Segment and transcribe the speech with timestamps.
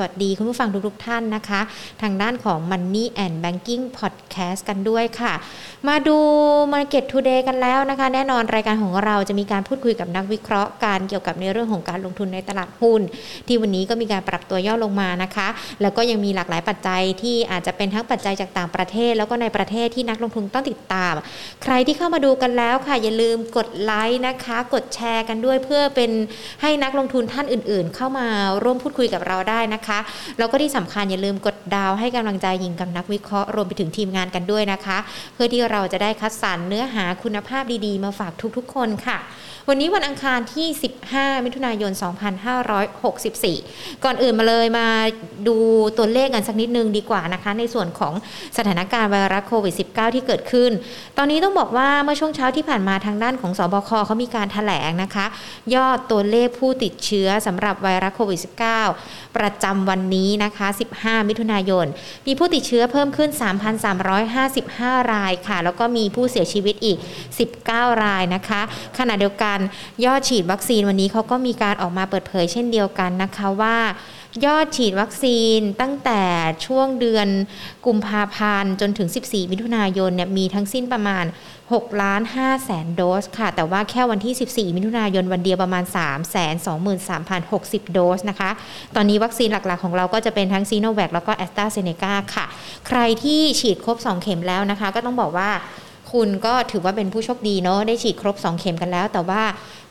[0.00, 1.60] สวัสดีคุณผู้ฟังทุกๆท่านนะคะ
[2.02, 5.32] ทางด้านของ Money and Banking Podcast กันด้วยค่ะ
[5.88, 6.18] มาดู
[6.74, 13.00] Market Today กันแล้วนะคะ แน่นอนรายการของเราจะมีการพูดคุยกับนักวิเคราะห์การเกี่ยวกับในเรื่องของการลงทุนในตลาดหุ้น
[13.46, 15.48] ที่วันนี้ก็มีการปรับตัวย่อลงมานะคะ
[15.82, 21.14] แล้วก็ยังมีหลากหลายปัจจัยที่อาจจะเป็นทั้งปัจจัยจากต่างประเทศ แล้วก็ในประเทศที่นักลงทุนต้องติดตาม
[21.62, 26.10] ใครที่เข้ามาดูกันแล้วค่ะ อย่าลืมกดไลค์นะคะ กดแชร์กันด้วยเพื่อเป็น
[26.62, 28.26] ให้นักลงทุนท่านอื่น ๆ เข้ามา
[28.62, 29.87] ร่วมพูดคุยกับเราได้นะคะ
[30.38, 34.98] แล้วก็ที่สำคัญอย่าลืมกดดาวให้กำลังใจยิงกับนักวิเคราะห์รวมไปถึงทีมงานกันด้วยนะคะ
[35.34, 39.18] เพื่อที่เราจะได้คัดสรรเนื้อหาคุณภาพดีๆ มาฝากทุกๆ คนค่ะ
[39.70, 40.66] วันนี้วันอังคารที่
[41.06, 41.92] 15 มิถุนายน
[43.18, 44.88] 2564 ก่อนอื่นมาเลยมา
[45.48, 45.56] ดู
[45.98, 48.14] ตัวเลขกันสักนิดนึงดีกว่านะคะ ในส่วนของ
[48.56, 50.70] สถานการณ์ไวรัสโควิด -19 ที่เกิดขึ้น
[51.18, 55.26] ตอนนี้ต้องบอกว่าเมื่อช่วงเช้าที่ผ่านมาทางด้านของสบคเขามีการถแถลงนะคะ
[55.74, 58.40] ยอดตัวเลขผู้ติดเชื้อสำหรับไวรัสโควิด
[58.86, 61.86] -19 ประจำวันนี้นะคะ 15 มิถุนายน
[62.26, 63.30] มีผู้ติดเชื้อเพิ่มขึ้น
[64.40, 66.98] 3,355 รายค่ะ แล้วก็มีผู้เสียชีวิตอีก
[67.50, 68.60] 19 รายนะคะ
[69.00, 69.57] ขณะเดียวกัน
[70.04, 73.76] ยอดฉีดวัคซีนวันนี้เขาก็มีการออกมาเปิดเผยเช่นเดียวกันนะคะว่า
[74.46, 76.22] ยอดฉีดวัคซีนตั้งแต่
[76.66, 77.28] ช่วงเดือน
[77.86, 81.24] กุมภาพันธ์จนถึง 14 มิถุนายนเนี่ยมีทั้งสิ้นประมาณ
[81.62, 84.34] 6ล้าน5แสนโดสค่ะ แต่ว่าแค่วันที่
[84.70, 88.50] 14 มิถุนายนวันเดียวประมาณ 3 2 3 0 6 0 โดสนะคะ
[88.94, 92.46] ตอนนี้วัคซีนหลักๆ ของเราก็จะเป็นทั้งซีโนแวคแล้วก็แอสตราเซเนกาค่ะ
[92.88, 95.50] ใครที่ฉีดครบ 2 เข็มแล้วนะคะ ก็ต้องบอกว่า
[96.12, 99.42] คุณก็ถือว่าเป็นผู้โชคดีเนาะได้ฉีดครบ 2 เข็มกันแล้ว แต่ว่า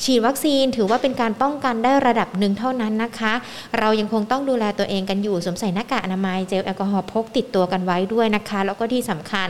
[0.04, 3.34] ฉีดวัคซีนถือว่าเป็นการป้องกันได้ระดับหนึ่งเท่านั้นนะคะ
[3.80, 9.48] เรายังคงต้องดูแลตัวเองกันอยู่สวมใส่หน้ากากอนามัยเจลแอลกอฮอล์พกติดตัวกันไว้ด้วยนะคะ แล้วก็ที่สำคัญ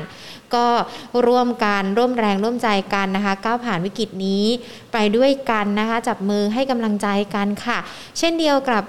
[0.56, 0.66] ก็
[1.28, 4.46] ร่วมกันร่วมแรงร่วมใจกันนะคะ ก้าวผ่านวิกฤตนี้
[4.94, 7.78] ไปด้วยกันนะคะ จับมือให้กำลังใจกันค่ะ
[8.18, 8.84] เช่นเดียวกับ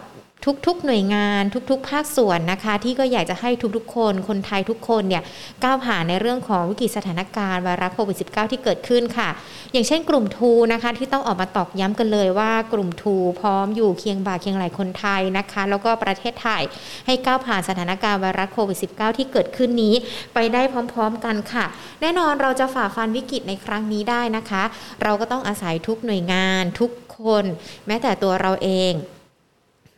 [0.67, 5.23] ทุกๆหน่วยงานทุกๆ ภาคส่วนนะคะ ที่ก็อยากจะให้ทุกๆ คนคนไทยทุกคนเนี่ย
[5.65, 9.29] ก้าวผ่านในเรื่องของวิกฤตสถานการณ์ไวรัสโควิด -19 ที่เกิดขึ้นค่ะ
[9.73, 16.63] อย่างเช่นกลุ่มทูนะคะที่ต้องออกมาตอกย้ำกันเลยว่ากลุ่มทูพร้อมอยู่เคียงบ่าเคียงไหลคนไทยนะคะ แล้วก็ประเทศไทย
[17.07, 19.95] ให้ก้าวผ่านสถานการณ์ไวรัสโควิด -19 ที่เกิดขึ้นนี้
[20.35, 21.65] ไปได้พร้อมๆกันค่ะ
[22.01, 24.63] แน่นอนเราจะฝ่าฟันวิกฤตในครั้งนี้ได้นะคะ
[25.03, 27.45] เราก็ต้องอาศัยทุกหน่วยงานทุกคน
[27.87, 28.95] แม้แต่ตัวเราเอง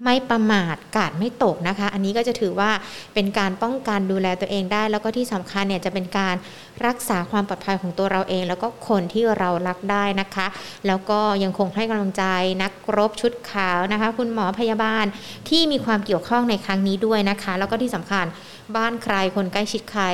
[0.04, 2.70] ไม่ประมาทกาดไม่ตกนะคะ อันนี้ก็จะถือว่า
[3.14, 6.34] เป็นการป้องกันดูแลตัวเองได้ แล้วก็ที่สำคัญเนี่ยจะเป็นการ
[6.86, 10.46] รักษาความปลอดภัยของตัวเราเอง แล้วก็คนที่เรารักได้นะคะ
[10.86, 12.24] แล้วก็ยังคงให้กำลังใจ
[12.62, 15.04] นักรบชุดขาวนะคะ คุณหมอพยาบาล
[15.48, 18.26] ที่มีความเกี่ยวข้องในครั้งนี้ด้วยนะคะ แล้วก็ที่สำคัญ
[18.76, 20.04] บ้านใครคนใกล้ชิดใคร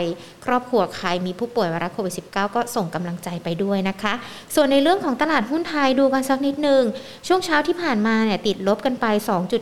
[0.44, 4.15] ครอบครัวใครมีผู้ป่วยไวรัสโควิด -19 ก็ส่งกำลังใจไปด้วยนะคะ
[4.55, 6.83] ส่วนในเรื่องของตลาดหุ้นไทยดูกันสักนิดหนึ่ง
[7.27, 9.06] ช่วงเช้าที่ผ่านมาเนี่ยติดลบกันไป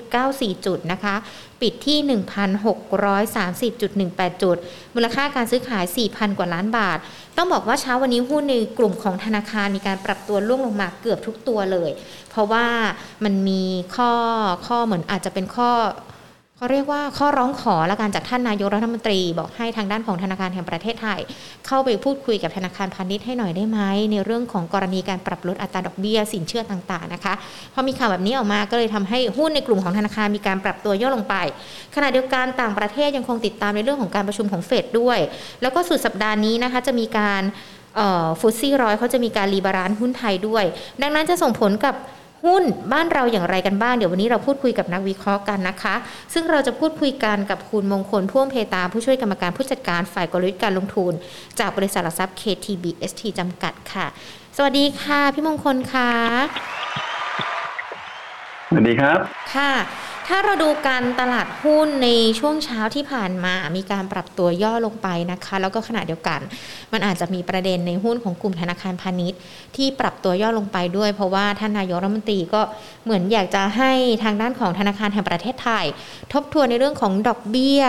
[0.04, 1.14] 2.94 จุดนะคะ
[1.62, 1.98] ปิดที่
[3.72, 4.56] 1,630.18 จุด
[4.94, 6.98] มูลค่าการซื้อขาย 4,000 กว่าล้านบาท
[7.36, 11.90] ต้องบอกว่าเช้าวันนี้หุ้นในกลุ่มของธนาคารมีการปรับตัวล่วงลงมาเกือบทุกตัวเลย
[12.30, 12.66] เพราะว่า
[13.24, 13.62] มันมี
[13.96, 14.12] ข้อ
[14.66, 15.70] ข้อเหมือนอาจจะเป็นข้อ
[16.58, 21.20] เขาเรียกว่าข้อร้องขอและการจากท่านนายกรัฐมนตรี บอกให้ทางด้านของธนาคารแห่งประเทศไทย
[21.66, 23.78] เข้าไปพูดคุยกับธนาคารพาณิชย์ให้หน่อยได้ไหม
[24.12, 27.34] ในเรื่องของกรณีการปรับลดอัตราดอกเบี้ยสินเชื่อต่างๆนะคะ
[27.74, 31.34] พอมีข่าวแบบนี้ออกมาก็เลยทำให้หุ้นในกลุ่มของธนาคารมีการปรับตัวย่อลงไป
[31.94, 35.18] ขณะเดียวกันต่างประเทศยังคงติดตามในเรื่องของการประชุมของเฟดด้วย
[35.62, 37.42] แล้วก็สุดสัปดาห์นี้นะคะจะมีการ
[38.40, 40.64] ฟุตซี่ร้อยเขาจะมีการรีบารานหุ้นไทยด้วย
[41.02, 41.94] ดังนั้นจะส่งผลกับ
[42.44, 45.94] หุ้นบ้านเราอย่างไรกันบ้าง เดี๋ยววันนี้เราพูดคุยกับนักวิเคราะห์กันนะคะ
[46.34, 51.12] ซึ่งเราจะพูดคุยกันกับคุณมงคลพ่วงเพตา ผู้ช่วยกรรมการผู้จัดการฝ่ายกลยุทธ์การลงทุน
[51.58, 54.06] จากบริษัทหลักทรัพย์ KTBST จำกัดค่ะ
[54.56, 56.10] สวัสดีค่ะ พี่มงคลค่ะ
[58.68, 59.18] สวัสดีครับ
[59.54, 59.72] ค่ะ
[60.28, 62.08] ถ้าเราดูการตลาดหุ้นใน
[62.38, 66.40] ช่วงเช้าที่ผ่านมา มีการปรับตัวย่อลงไปนะคะ แล้วก็ขณะเดียวกัน
[66.92, 69.38] มันอาจจะมีประเด็นในหุ้นของกลุ่มธนาคารพาณิชย์
[69.76, 72.62] ที่ปรับตัวย่อลงไปด้วย เพราะว่าท่านนายกรัฐมนตรีก็
[73.04, 73.92] เหมือนอยากจะให้
[74.24, 75.84] ทางด้านของธนาคารแห่งประเทศไทย
[76.32, 77.82] ทบทวนในเรื่องของดอกเบี้ย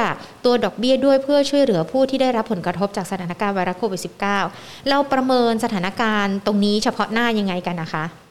[0.45, 4.01] ตัวดอกเบี้ยด้วยเพื่อช่วยเหลือผู้ที่ได้รับผลกระทบจากสถานการณ์ไวรัสโควิด
[4.43, 8.24] -19 เราประเมินสถานการณ์ตรงนี้เฉพาะหน้ายังไงกันนะคะ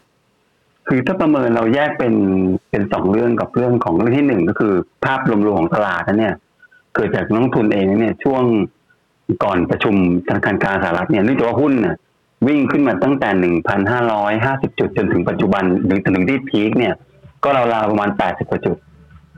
[0.88, 2.14] คือถ้าประเมินเราแยกเป็น
[2.70, 6.34] เป็นสองเรื่องกับเรื่องของเรื่องที่หนึ่งก็คือ ภาพรวมๆของตลาดนั้นเนี่ย
[6.94, 8.42] เกิดจากนักทุนเองเนี่ยช่วง
[9.44, 9.94] ก่อนประชุม
[10.28, 11.94] ธนาคารกลางสหรัฐเนี่ยเนื่องจากว่าหุ้นเนี่ย
[12.46, 16.94] วิ่งขึ้นมาตั้งแต่หนึ่งพันห้าร้อยห้าสิบจุดจนถึงปัจจุบันหรือถึงที่พีคเนี่ย
[17.44, 18.76] ก็ราวๆประมาณแปดสิบกว่าจุด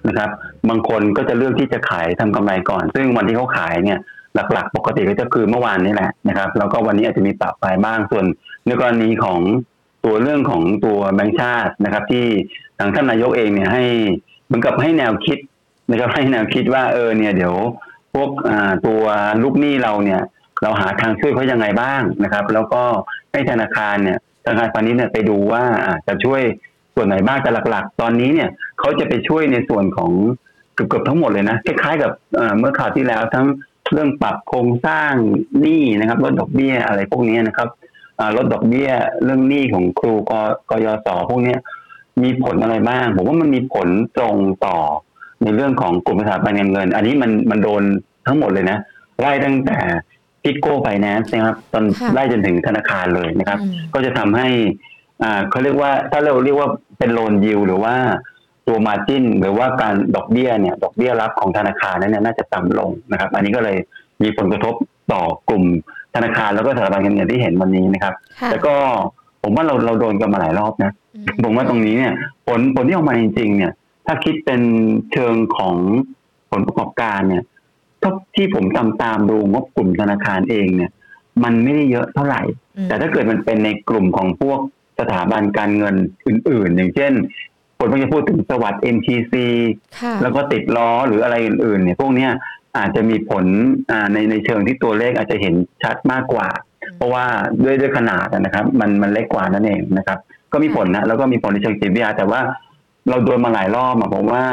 [0.09, 0.31] นะครับ
[0.69, 3.99] บางคนก็จะเลือกที่จะขายทำกำไรก่อน ซึ่งวันที่เขาขายเนี่ย
[4.35, 8.25] หลักๆ ปกติก็จะคือเมื่อวานนี้แหละนะครับ แล้วก็วันนี้อาจจะมีปรับไปบ้างส่วน
[8.67, 9.41] ในกรณีของ
[10.07, 12.27] ตัวเรื่องของตัวแบงค์ชาตินะครับ ที่
[12.79, 13.85] ทางท่านนายกเองเนี่ยให้
[14.47, 15.39] เหมือนกับให้แนวคิด
[15.91, 17.55] นะครับให้แนวคิดว่าเออเนี่ยเดี๋ยว
[18.15, 18.31] พวก
[18.87, 19.03] ตัว
[19.43, 20.21] ลูกหนี้เราเนี่ย
[20.63, 22.83] เราหาทางช่วยเขายังไงบ้างนะครับ แล้วก็
[23.33, 25.65] ให้ธนาคารเนี่ยธนาคารพาณิชย์เนี่ยไปดูว่า
[26.07, 26.43] จะช่วย
[26.95, 28.49] ส่วนไหนบ้างแต่หลัก ๆ ตอนนี้เนี่ย
[28.79, 30.11] เขาจะไปช่วยในส่วนของ
[30.75, 32.13] เกือบๆทั้งหมดเลยนะคล้ายๆกับ
[32.59, 33.47] เมื่อข่าวที่แล้วทั้ง
[33.93, 35.13] เรื่องปรับโครงสร้าง
[35.61, 37.69] หนี้นะครับลดดอกเบี้ยอะไรพวกนี้นะครับ
[38.37, 38.91] ลดดอกเบี้ย
[39.25, 40.33] เรื่องหนี้ของครูก
[40.71, 41.57] กยศพวกนี้
[42.23, 44.37] มีผลอะไรบ้าง ผมว่ามันมีผลตรง
[44.67, 44.79] ต่อ
[45.43, 47.83] ในเรื่องของกลุ่มสถาบันเงินเงิน อันนี้มันมันโดน
[48.27, 48.79] ทั้งหมดเลยนะ
[49.21, 49.79] ไล่ตั้งแต่
[50.43, 51.85] พิโก้ไฟแนนซ์นะครับจน
[52.15, 53.59] ไล่จนถึงธนาคารเลยนะครับ
[53.95, 54.49] ก็จะทำให้
[55.23, 56.69] อ่าเขาเรียกว่าถ้าเราเรียกว่า
[56.99, 57.95] เป็น loan yield หรือว่า
[58.69, 63.77] ตัว margin หรือว่าการดอกเบี้ยเนี่ย ดอกเบี้ยรับของธนาคารนั้นเนี่ยน่าจะต่ำลงนะครับ อันนี้ก็เลย
[64.23, 64.75] มีผลกระทบ
[65.13, 65.65] ต่อกลุ่ม
[66.17, 68.15] ธนาคารแล้วก็สถาบันการเงินที่เห็นวันนี้นะครับ
[68.51, 68.75] แล้วก็
[69.43, 70.93] ผมว่าเราเราโดนกันมาหลายรอบนะ
[71.45, 72.13] ผมว่าตรงนี้เนี่ย
[72.47, 73.73] ผลผลที่ออกมาจริง ๆ เนี่ย
[74.07, 74.61] ถ้าคิดเป็น
[75.13, 75.77] เชิงของ
[76.51, 77.45] ผลประกอบการเนี่ย
[78.03, 80.91] ก็ที่ผมตามตามดูงบกลุ่มธนาคารเองเนี่ย
[81.45, 82.43] มันไม่ได้เยอะเท่าไหร่
[82.89, 84.61] แต่ถ้าเกิดมันเป็นในกลุ่มของพวก
[85.01, 85.95] สถาบันการเงิน
[86.27, 87.13] อื่น ๆ อย่างเช่น
[87.79, 89.35] คนก็จะพูดถึงสวัสด์ MTC
[90.23, 92.31] แล้วก็ติดล้อหรืออะไรอื่นๆเนี่ยพวกเนี้ย
[92.79, 93.45] อาจจะมีผล
[94.13, 96.49] ในในเชิงที่ตัวเลขอาจจะเห็นชัดมากกว่า
[96.97, 97.25] เพราะว่า
[97.63, 100.19] ด้วยด้วยขนาดนะครับ มันมันเล็กกว่านั่นเองนะครับ
[100.53, 102.41] ก็มีผลนะแล้วก็มีผลในเชิงจิตวิทยาแต่ว่า
[103.09, 104.45] เราโดนมาหลายรอบอะผมว่า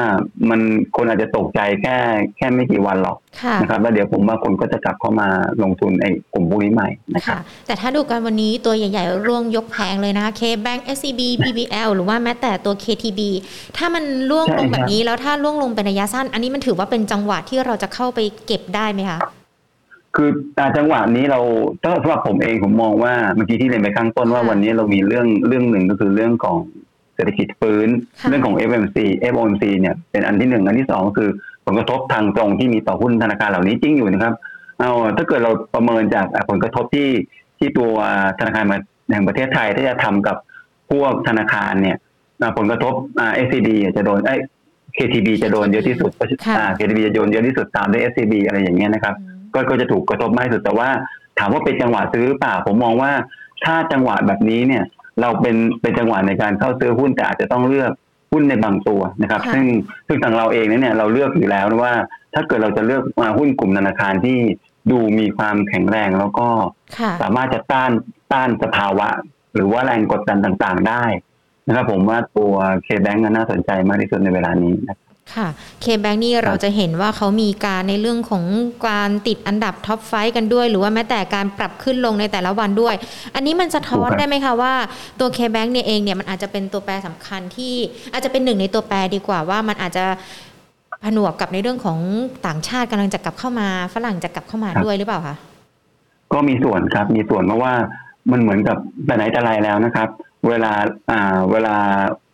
[0.49, 0.59] มัน
[0.95, 1.95] คนอาจจะตกใจแค่
[2.37, 3.17] แค่ไม่กี่วันหรอก
[3.61, 5.27] นะครับแล้วเดี๋ยวผมว่าคนก็จะกลับเข้ามา
[5.63, 13.19] ลงทุนในกลุ่มพวกนี้ใหม่นะครับแต่ถ้าดูกันวันนี้ตัวใหญ่ๆร่วงยกแพงเลยนะคะ K-Bank SCB BBL หรือว่าแม้แต่ตัว KTB
[13.77, 19.19] ถ้ามันร่วงลงแบบนี้แล้วถ้าร่วงลงเป็นระยะสั้น อันนี้มันถือว่าเป็นจังหวะที่เราจะเข้าไปเก็บได้ไหมคะ
[20.15, 20.29] คือ
[20.77, 21.39] จังหวะนี้เรา
[21.83, 26.57] ถ้าสำหรับผมเองผมมองว่าเมื่อกี้ที่เรียนไปข้างต้นว่าวันนี้เรามีเรื่องเรื่องหนึ่งก็คือเรื่องของ
[27.15, 27.87] เศรษฐกิจฟื้น
[28.29, 28.97] เรื่องของ FMC
[29.33, 31.29] FOMC เนี่ยเป็นอันที่หนึ่งอันที่สองคือ
[31.65, 34.33] ผลกระทบทางตรงที่มีต่อหุ้นธนาคารเหล่านี้จริงอยู่นะครับ
[34.79, 37.09] เอาถ้าเกิดเราประเมินจากผลกระทบที่
[37.59, 37.93] ที่ตัว
[38.39, 38.63] ธนาคาร
[39.11, 40.37] แห่งประเทศไทยที่จะทำกับ
[40.91, 41.97] พวกธนาคารเนี่ย
[42.57, 42.93] ผลกระทบ
[43.45, 44.35] SCB จะโดนไอ้
[44.97, 46.11] KTB จะโดนเยอะที่สุด
[46.77, 49.15] KTB จะโดนเยอะที่สุดตามด้วย SCB อะไรอย่างเงี้ยนะครับ
[49.53, 50.89] ก็ก็จะถูกกระทบมากที่สุดแต่ว่า
[51.39, 53.11] ถามว่าเป็นจังหวะซื้อเปล่าผมมองว่า
[53.65, 54.83] ถ้าจังหวะแบบนี้เนี่ย
[55.21, 57.91] เราเป็นเป็นจังหวะในการเข้าซื้อหุ้นแต่อาจจะต้องเลือก
[58.31, 59.65] หุ้นในบางตัวนะครับ ซึ่ง
[60.07, 61.93] ซึ่งทางเราเองเนี่ยเราเลือกอยู่แล้วว่า
[62.33, 64.37] ถ้าเกิดเราจะเลือกมาหุ้นกลุ่มธนาคารที่
[64.91, 66.47] ดูมีความแข็งแรงแล้วก็
[67.21, 67.91] สามารถจะต้าน
[68.33, 69.07] ต้านสภาวะ
[69.55, 71.03] หรือว่าแรงกดดันต่างๆได้
[71.67, 72.53] นะครับผมว่าตัว
[72.83, 74.97] K-Bank น่าสนใจมากที่สุดในเวลานี้นะ
[75.35, 75.47] ค่ะ
[75.81, 78.43] K-Bank นี่เราจะเห็นว่าเขามีการในเรื่องของ
[78.89, 82.95] การติดอันดับ top five กันด้วย หรือว่าแม้แต่การปรับขึ้นลงในแต่ละวันด้วย
[83.35, 84.73] อันนี้มันสะท้อนได้ไหมคะว่า
[85.19, 87.73] ตัว K-Bank เนี่ยเองเนี่ยมันอาจจะเป็นตัวแปรสำคัญที่
[88.11, 90.05] อาจจะเป็นหนึ่งในตัวแปรดีกว่าว่ามันอาจจะ
[91.05, 91.99] ผนวกกับในเรื่องของ
[92.47, 95.35] ต่างชาติกำลังจะกลับเข้ามา ฝรั่งจะกลับเข้ามาด้วยหรือเปล่าคะ
[96.33, 97.73] ก็มีส่วนครับมีส่วนเพราะว่า
[98.31, 100.07] มันเหมือนกับแต่ไหนแต่ไรแล้วนะครับ
[100.47, 100.73] เวลา
[101.11, 101.75] อ่าเวลา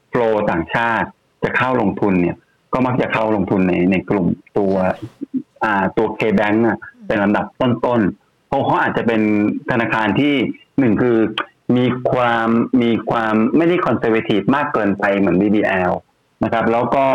[0.09, 0.21] flow
[0.51, 1.07] ต่างชาติ
[1.43, 2.35] จะเข้าลงทุนเนี่ย
[2.73, 4.27] ก็มักจะเข้าลงทุนในในกลุ่ม
[4.57, 4.73] ตัว
[5.63, 6.77] อ่าตัว K-Bank อะ
[7.07, 9.21] เป็นลำดับต้นๆ เพราะเขาอาจจะเป็น
[9.71, 10.33] ธนาคารที่
[10.79, 11.17] หนึ่งคือ
[11.77, 12.47] มีความ
[12.81, 15.91] มีความไม่ได้ conservative มากเกินไปเหมือน BBL
[16.43, 17.05] นะครับ แล้วก็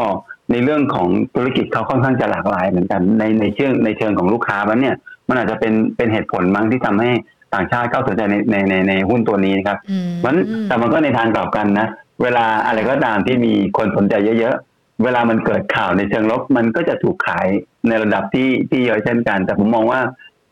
[0.51, 4.97] ในเรื่องของธุรกิจเขาค่อนข้างจะหลากหลายเหมือนกันในในเชิงในเชิงของลูกค้ามันเนี่ย
[5.29, 7.11] มันอาจจะเป็นเป็นเหตุผลมั้งที่ทำให้
[7.55, 9.79] ต่างชาติเข้าสนใจในในในในหุ้นตัวนี้นะครับ
[10.25, 10.37] มัน
[10.69, 11.87] แต่มันก็ในทางกลับกันนะ
[12.23, 14.57] เวลาอะไรก็ตามที่มีคนสนใจเยอะ
[15.03, 17.47] เวลามันเกิดข่าวในเชิงลบ มันก็จะถูกขาย
[17.89, 20.01] ในระดับที่ที่เยอะเช่นกัน แต่ผมมองว่า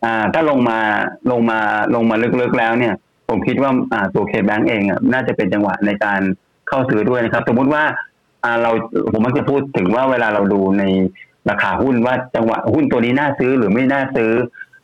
[0.05, 0.79] อ่า ถ้าลงมา
[1.31, 1.59] ลงมา
[1.95, 2.95] ลงมาลึกๆแล้วเนี่ย
[3.29, 6.21] ผมคิดว่าอ่าตัวเคแบงก์เองอะน่าจะเป็นจังหวะในการ
[6.69, 7.83] เข้าซื้อด้วยนะครับ สมมุติว่า
[8.45, 8.71] อ่าเรา
[9.13, 10.85] ผมมักจะพูดถึงว่าเวลาเราดูใน
[11.51, 14.31] ราคาหุ้นว่าจังหวะหุ้นตัวนี้น่าซื้อหรือไม่น่าซื้อ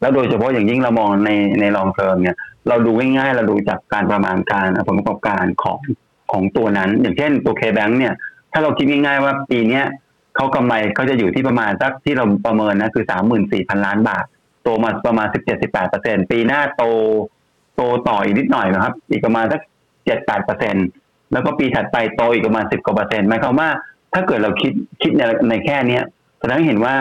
[0.01, 2.37] แล้วโดยเฉพาะอย่างยิ่งเรามองในในลองเทอมเนี่ย
[2.69, 5.81] เราดูง่ายๆเราดูจากการประมาณการผลประกอบการของ
[6.33, 8.15] ของตัวนั้น อย่างเช่นตัวเคแบงก์เนี่ย
[8.53, 9.85] ถ้าเราคิดง่ายๆว่าปีเนี้ย
[10.37, 14.25] เขากำไรเขาจะอยู่ที่ประมาณสักที่เราประเมินนะคือสามหมื่นสี่พันล้านบาท
[14.63, 16.83] โตมาประมาณสิบเจ็ดสิบแปดเปอร์เซ็นปีหน้าโต
[17.77, 19.61] โตต่ออีกนิดหน่อยนะครับ อีกประมาณสัก
[20.05, 20.75] เจ็ดแปดเปอร์เซ็น
[21.33, 23.69] แล้วก็ปีถัดไปโตอีกประมาณสิบกว่าเปอร์เซ็นต์หมายความว่า
[24.15, 26.03] ถ้าเกิดเราคิดคิดในในแค่เนี้ย
[26.41, 26.95] แสดงเห็นว่า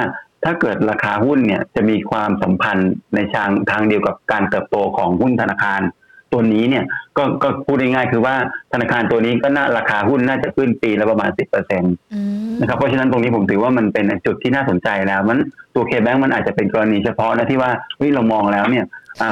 [0.46, 5.82] ถ้าเกิดราคาหุ้นเนี่ยจะมีความสัมพันธ์ในทางทางเดียวกับการเติบโตของหุ้นธนาคาร
[6.32, 6.84] ตัวนี้เนี่ย
[7.18, 8.36] ก็ก็พูดง่ายๆคือว่า
[8.74, 11.94] ธนาคารตัวนี้ก็น่าราคาหุ้นน่าจะขึ้นปีละประมาณสิบเปอร์เซ็นต์
[12.60, 15.40] นะครับเพราะฉะนั้นตรงนี้ผมถือว่ามันเป็นจุดที่น่าสนใจแล้วมัน
[15.76, 18.86] ตัวเคแบงก์มันอาจจะเป็นกรณีเฉพาะนะที่ว่าเฮ้ยเรามองแล้วเนี่ย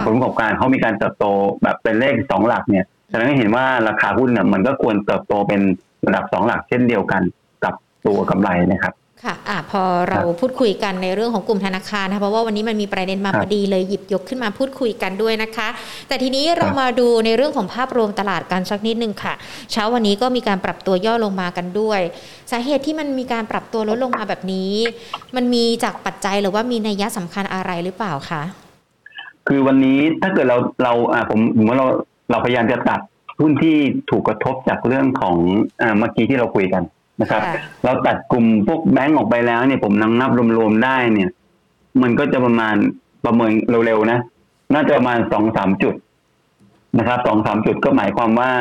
[0.05, 1.25] ผลประกอบการเขามีการเติบโต
[1.63, 5.61] แบบเป็นเลขสองหลักเนี่ยแสดงให้เห็นว่าราคาหุ้นเนี่ยมันก็ควรเติบโตเป็น
[6.05, 7.21] ระดับสองหลักเช่นเดียวกัน
[7.63, 7.73] กับ
[8.05, 8.93] ตัวกำไรนะครับ
[9.24, 15.67] ค่ะอะพอเราพูดคุยกันในเรื่องของกลุ่มธนาคารนะเพราะว่าวันนี้มันมีประเด็นมาพอดีเลยหยิบยกขึ้นมาพูดคุยกันด้วยนะคะ
[16.07, 19.34] แต่ทีนี้เรามาดูในเรื่องของภาพรวมตลาดกันสักนิดนึงค่ะ
[19.72, 22.01] เช้าวันนี้ก็มีการปรับตัวย่อลงมากันด้วย
[22.51, 24.74] สาเหตุที่มันมีการปรับตัวลดลงมาแบบนี้
[25.36, 28.41] มันมีจากปัจจัยหรือว่ามีนัยยะสำคัญอะไรหรือเปล่าคะ
[29.48, 31.88] คือวันนี้ถ้าเกิดเราเราอ่าผมผมว่าเรา
[32.31, 33.00] เราพยายามจะตัด
[33.39, 33.75] หุ้นที่
[34.10, 35.36] ถูกกระทบจากเรื่องของ
[35.81, 36.84] อ่าเมื่อกี้ที่เราคุยกัน
[37.22, 37.41] นะครับ
[37.84, 41.29] เราตัดกลุ่มพวกแบงก์ออกไปแล้วเนี่ยผมนังนับรวมๆได้เนี่ย
[42.01, 42.75] มันก็จะประมาณ
[43.25, 43.51] ประเมิน
[43.86, 44.19] เร็วๆนะ
[44.74, 45.95] น่าจะประมาณสองสามจุด
[47.00, 48.51] นะครับสองสามจุดก็หมายความว่า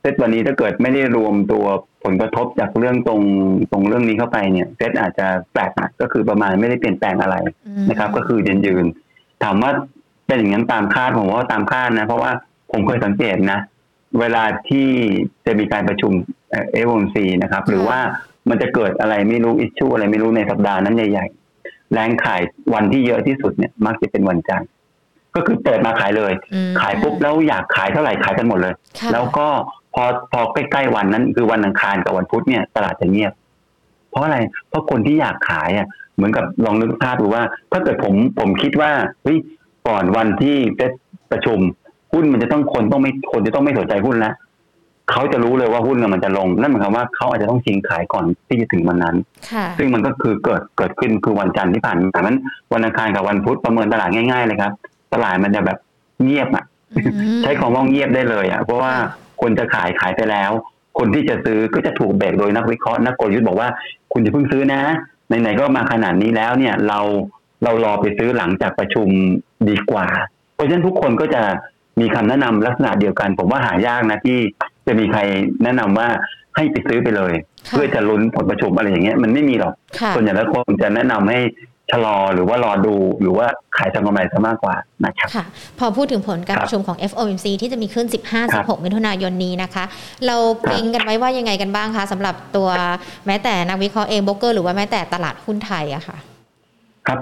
[0.00, 1.64] เซตวันนี้ถ้าเกิดไม่ได้รวมตัว
[2.04, 3.22] ผลกระทบจากเรื่องตรง
[3.72, 7.36] ตรงเรื่องนี้เข้าไปเนี่ยเซตอาจจะแปลกก็คือประมาณไม่ได้เปลี่ยนแปลงอะไร
[7.90, 8.84] นะครับ ก็คือยืนยืน
[9.42, 9.70] ถามว่า
[10.26, 12.30] เป็นอย่างนั้นตามคาดผมว่าตามคาดนะ เพราะว่า
[12.72, 13.60] ผมเคยสังเกตนะ
[14.20, 14.88] เวลาที่
[15.46, 16.12] จะมีการประชุม
[16.72, 17.98] เอฟโอนซีนะครับ หรือว่า
[18.48, 22.40] มันจะเกิดอะไรไม่รู้อิชชูอะไรไม่รู้ในสัปดาห์นั้นใหญ่ๆ แรงขาย
[22.74, 24.68] วันที่เยอะที่สุดเนี่ยมักจะเป็นวันจันทร์
[25.34, 26.32] ก็คือเปิดมาขายเลย
[26.80, 28.74] ขายปุ๊บแล้วอยากขายเท่าไหร่ขายกันหมดเลย
[29.12, 29.46] แล้วก็
[29.94, 33.32] พอพอใกล้ๆวันนั้น คือวันอังคารกับวันพุธเนี่ยตลาดจะเงียบ
[34.10, 37.42] เพราะอะไร เพราะคนที่อยากขายอะ เหมือนกับลองนึกภาพดูว่า
[37.72, 38.90] ถ้าเกิดผมผมคิดว่า
[39.24, 39.38] เฮ้ย
[39.88, 40.92] ก่อนวันที่เฟด
[41.32, 41.58] ประชุม
[42.12, 44.34] หุ้นมันจะต้องคนต้องไม่คนจะต้องไม่สนใจหุ้นแล้ว
[45.10, 49.16] เขาจะรู้เลยว่าหุ้นมันจะลง นั่นหมายความว่าเขาอาจจะต้องชิงขายก่อนที่จะถึงวันนั้น
[49.78, 52.38] ซึ่งมันก็คือเกิดเกิดขึ้นคือวันจันทร์ที่ผ่านมานั้น
[52.72, 54.72] วันอังคารกับวันพุธประเมินตลาดง่ายๆเลยครับ
[55.14, 55.78] ตลาดมันจะแบบ
[56.22, 56.64] เงียบอะ
[57.42, 58.92] ใช้คำว่าเงียบได้เลยอะ เพราะว่า
[59.40, 60.50] คนจะขายขายไปแล้ว
[60.98, 63.68] คนที่จะซื้อก็จะถูกแบกโดยนักวิเคราะห์นักกลยุทธ์บอกว่า
[64.12, 64.80] คุณจะเพิ่งซื้อนะ
[65.28, 67.00] ไหนๆก็มาขนาดนี้แล้วเนี่ยเรา
[67.64, 69.08] เรารอไปซื้อหลังจากประชุม
[69.68, 70.06] ดีกว่า
[70.54, 71.42] เพราะฉะนั้นทุกคนก็จะ
[72.00, 74.38] มีคำแนะนำลักษณะเดียวกัน ผมว่าหายากนะที่
[74.86, 75.20] จะมีใคร
[75.62, 76.08] แนะนำว่า
[76.56, 77.32] ให้ไปซื้อไปเลย
[77.70, 79.74] เพื่อจะลุ้นผลประชุมอะไรอย่างเงี้ยมันไม่มีหรอก
[80.14, 81.40] ส่วนใหญ่แล้วคนจะแนะนำให้
[81.92, 85.46] ชะลอหรือว่ารอดูหรือว่าขายทางกำไรซะมากกว่านะครับค่ะ
[85.78, 88.06] พอพูดถึงผลการประชุมของ FOMC ที่จะมีขึ้น
[88.46, 89.84] 15-16 มิถุนายนนี้นะคะ
[90.26, 90.36] เรา
[90.68, 92.68] เก่งกันไว้ว่ายังไงกันบ้างคะสำหรับตัว
[93.26, 96.16] แม้แต่นักวิเคราะห์เองโบกเกอร์หรือว่าแม้แต่ตลาดหุ้นไทยอะค่ะ
[97.06, 97.20] ครับ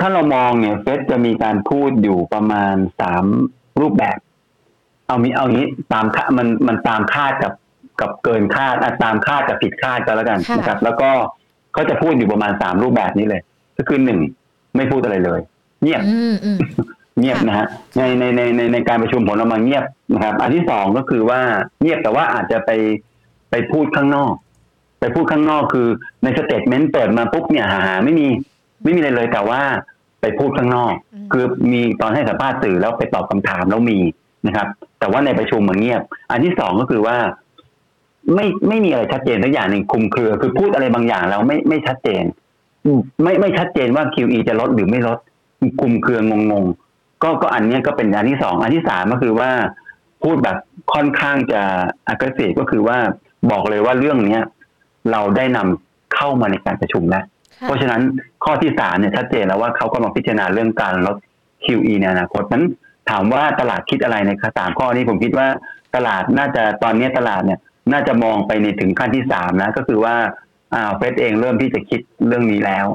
[0.00, 3.24] ถ้าเรามองเนี่ยเฟดจะมีการพูดอยู่ประมาณสาม
[3.80, 4.18] รูปแบบ
[5.06, 7.52] เอามีเอางี้ตามค่ามันมันตามคาดกับ
[8.00, 11.10] กับเกินคาดตามคาดกับผิดคาดก็แล้วกันนะครับ แล้วก็
[11.72, 13.40] เขาจะพูดอยู่ประมาณสามรูปแบบนี้เลย
[13.78, 14.18] ก็คือหนึ่ง
[14.76, 15.40] ไม่พูดอะไรเลย
[15.82, 16.02] เงียบ
[17.20, 21.40] เงียบนะฮะในในในในในการประชุมผลออกมาเงียบนะครับ อันที่สองก็คือว่า
[21.80, 22.70] เงียบแต่ว่าอาจจะไป
[23.50, 24.32] ไปพูดข้างนอก
[25.00, 25.88] ไปพูดข้างนอกคือ
[26.22, 28.26] ใน statement เปิดมาปุ๊บเนี่ยหาหาไม่มี
[28.84, 29.60] ไม่มีอะไรเลยแต่ว่า
[30.20, 30.92] ไปพูดข้างนอก
[31.32, 33.98] คือมีตอนให้สัมภาษณ์สื่อแล้วไปตอบคำถามแล้วมี
[34.46, 37.16] นะครับ แต่ว่าในประชุมมันเงียบ อันที่สองก็คือว่า
[38.34, 42.24] ไม่ไม่มีอะไรชัดเจนสักอย่างหนึ่งคุมเครือ คือพูดอะไรบางอย่างแล้วไม่ไม่ชัดเจน
[43.22, 45.18] ไม่ไม่ชัดเจนว่า QE จะลดหรือไม่ลด
[45.80, 46.22] คุมเครือง
[46.52, 46.66] งง
[47.22, 49.50] ก็ก็อันนี้ก็เป็นอันที่สองอันที่สามก็คือว่า
[50.22, 50.56] พูดแบบ
[50.94, 51.62] ค่อนข้างจะ
[52.08, 52.98] อากาศก็คือว่า
[53.50, 54.42] บอกเลยว่าเรื่องเนี้ย
[55.12, 57.24] เราได้นำเข้ามาในการประชุมแล้ว
[57.62, 58.00] เพราะฉะนั้น
[58.44, 61.16] ข้อที่สามเนี่ยชัดเจนแล้วว่าเขากำลังพิจารณาเรื่องการลด
[61.64, 62.64] QE ในอนาคตนั้น
[63.10, 65.46] ถามว่าตลาดคิดอะไรในสามข้อนี้ผมคิดว่า
[65.96, 67.58] ตลาดน่าจะตอนนี้ตลาดเนี่ย
[67.92, 70.14] น่าจะมองไปในถึงขั้นที่สามนะ ก็คือว่า
[70.74, 72.86] อ่าเฟดเองเริ่มที่จะคิดเรื่องนี้แล้ว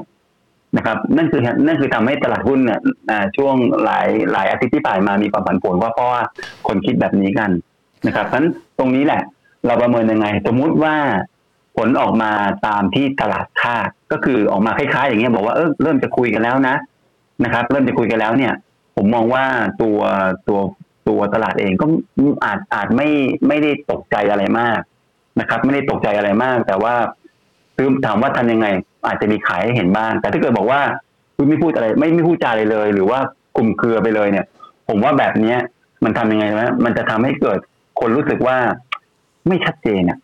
[0.76, 2.80] นะครับ นั่นคือนั่นคือทำให้ตลาดหุ้นเนี่ย
[3.36, 3.54] ช่วง
[3.84, 6.22] หลายหลายอาทิตย์ที่ผ่านมามีความผันผวนว่าเพราะว่า
[6.66, 7.50] คนคิดแบบนี้กัน
[8.06, 9.22] นะครับเพราะนั้นตรงนี้แหละ
[9.66, 10.94] เราประเมินยังไง สมมุติว่า
[11.76, 12.30] ผลออกมา
[12.66, 16.74] ตามที่ตลาดคาดก็คือออกมาคล้ายๆ อย่างเงี้ยบอกว่าเออเริ่มจะคุยกันแล้วนะ
[17.44, 18.52] นะครับ เริ่มจะคุยกันแล้วเนี่ย
[18.96, 19.44] ผมมองว่า
[19.82, 19.98] ตัว
[20.48, 20.58] ตัว
[21.08, 21.86] ตัวตลาดเองก็
[22.44, 23.08] อาจอาจไม่
[23.48, 24.80] ไม่ได้ตกใจอะไรมาก
[25.40, 26.94] นะครับ ไม่ได้ตกใจอะไรมาก แต่ว่า
[27.76, 28.66] คือถามว่าทำยังไง
[29.06, 30.80] อาจจะมีขายให้เห็นบ้าง แต่ถ้าเกิดบอกว่า
[31.36, 33.18] คุณไม่พูดอะไร ไม่ไม่พูดจาอะไรเลย หรือว่า
[33.56, 34.46] กลุ่มเครือไปเลยเนี่ย
[34.88, 35.58] ผมว่าแบบเนี้ย
[36.04, 37.58] มันทำยังไงนะมันจะทำให้เกิด
[38.00, 38.56] คนรู้สึกว่า
[39.48, 40.18] ไม่ชัดเจนอะ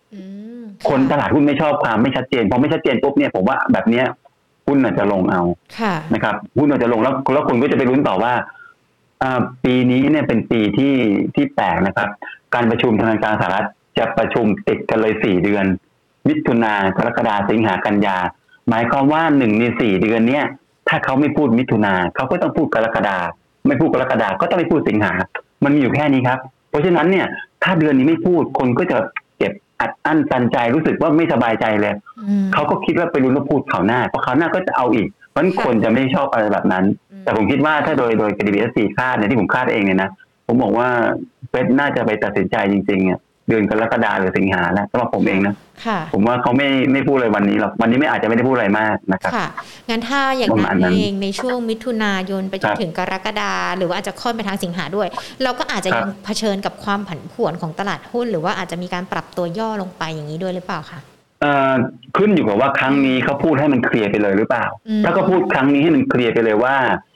[0.88, 4.06] คนตลาดหุ้นไม่ชอบความไม่ชัดเจนพอไม่ชัดเจนปุ๊บเนี่ยผมว่าแบบเนี้ย
[4.66, 5.42] หุ้นอาจจะลงเอา
[6.14, 8.32] นะครับหุ้นอาจจะลงแล้วแล้วคนก็จะไปลุ้นต่อว่า
[9.64, 10.94] ปีนี้เนี่ยเป็นปีที่
[11.34, 12.08] ที่แปลกนะครับ
[12.54, 13.66] การประชุมธนาคารสหรัฐ
[13.98, 15.64] จะประชุมติดกันเลยสี่เดือน
[16.28, 18.16] มิถุนากรกฎาสิงหากันยา
[18.68, 20.44] หมายความว่าหนึ่งในสี่เดือนเนี้ย
[20.88, 23.18] ถ้าเขาไม่พูดมิถุนาเขาก็ต้องพูดกรกฎา
[23.66, 25.12] ไม่พูดกรกฎาก็ต้องไม่พูดสิงหา
[25.64, 26.38] มันมีอยู่แค่นี้ครับ
[26.70, 27.26] เพราะฉะนั้นเนี่ย
[27.62, 28.98] ถ้าเดือนนี้ไม่พูดคนก็จะ
[29.80, 31.94] อัดอั้นตันใจรู้สึกว่าไม่สบายใจเลย
[32.52, 36.84] เขาก็คิดว่าไปลุ้นพูดคราวหน้าเพราะคราวหน้าก็จะเอาอีกเพราะคนจะไม่ชอบอะไรแบบนั้น
[37.28, 40.10] แต่ผมคิดว่าถ้าโดยโดยกรณี base case คาดเนี่ยที่ผมคาดเองเนี่ยนะ
[40.46, 40.88] ผมบอกว่า
[41.48, 45.54] เฟดน่าจะไปตัดสินใจจริงๆเนี่ยเดือนกรกฎาหรือสิงหาแล้วสำหรับผมเองนะ
[45.86, 49.46] ค่ะผมว่าเขาไม่ไม่พูดเลยวันนี้หรอกวันนี้ไม่อาจจะไม่ได้พูดอะไรมากนะครับค่ะ
[49.90, 55.08] งั้นถ้าอย่างประมาณนั้ณนนั้นเองในช่วงมิถุนายนไปจนครับถึงกรกฎาหรือว่าอาจจะค่อนไปทางสิงหาด้วย
[55.42, 61.00] เราก็อาจจะครับยังเผชิญกับความผันผวนของตลาดหุ้น หรือว่าอาจจะมีการปรับตัวย่อลงไปอย่างนี้ด้วยหรือเปล่าคะ
[61.42, 61.74] เอ่อ
[62.16, 67.07] ขึ้นอยู่กับว่าครั้งนี้เขาพูดให้มันเคลียร์ไปเลยหรือเปล่าอืมถ้าเขาพูดครั้งนี้ให้มันเคลียร์ไปเลยว่าจะ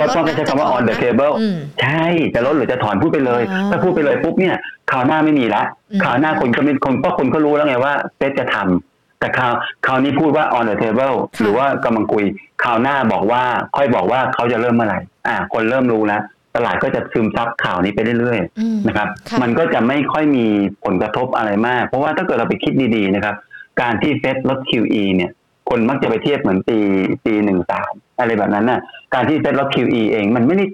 [0.00, 4.54] ก็ลดต้องนะใช้จะคำว่าถอ on น the นะ table อืมใช่จะลดหรือจะถอนพูดไปเลยอ๋อถ้าพูดไปเลยปุ๊บเนี่ย
[4.90, 9.52] ข่าวหน้าไม่มีละอืมข่าวหน้าคนก็ไม่คนก็คนก็รู้แล้วไงว่าเฟดจะทำแต่ข่าว
[9.86, 12.24] ข่าวนี้พูดว่า on the table หรือว่ากำลังคุย
[12.64, 13.42] ข่าวหน้าบอกว่า
[13.76, 16.22] ค่อยบอกว่าเขาจะเริ่มเมื่อไหร่อ่า คนเริ่มรู้แล้ว
[16.56, 20.46] ตลาดก็จะซึมซับข่าวนี้ไปเรื่อยๆอืมนะครับค่ะมันก็จะไม่ค่อยมี
[20.84, 23.34] ผลกระทบอะไรมาก เพราะว่าถ้าเกิดเราไปคิดดีๆนะครับ
[23.80, 25.30] การที่เฟดลด QE เนี่ย
[25.68, 26.78] คนมักจะไปเทียบเหมือนปี
[27.24, 28.80] ปีหนึ่งสามอะไรแบบนั้นน่ะ
[29.14, 30.66] การที่เฟดลด QE เอง มันไม่ได้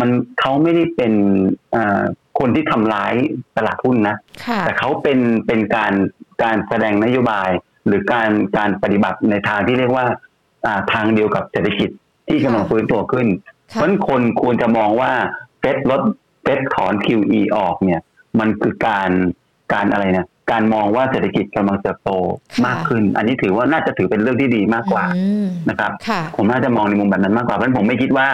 [0.00, 1.12] มันเขาไม่ได้เป็น
[1.74, 2.02] อ่า
[2.38, 3.14] คนที่ทำร้าย
[3.56, 5.92] ตลาดหุ้นนะค่ะแต่เขาเป็นเป็นการ
[6.42, 7.50] การแสดงนโยบาย
[7.86, 10.06] หรือการการปฏิบัติในทางที่เรียกว่า
[10.66, 11.90] อ่าทางเดียวกับเศรษฐกิจ
[12.28, 13.28] ที่กำลังฟื้นตัวขึ้น
[13.68, 15.12] เพค่ะราะฉะนั้นคนควรจะมองว่า
[15.60, 16.02] เฟดลด
[16.42, 18.00] เฟดถอน QE ออกเนี่ย
[18.38, 19.10] มันคือการ
[19.72, 22.10] การอะไรนะ การมองว่าเศรษฐกิจกำลังเติบโต
[22.52, 28.28] ค่ะมากขึ้น อันนี้ถือว่าน่าจะถือเป็นเรื่องที่ดีมากกว่าอืมนะครับค่ะผมน่าจะมองในมุมแบบนั้นมากกว่าเพราะฉะนั้นผมไม่คิดว่า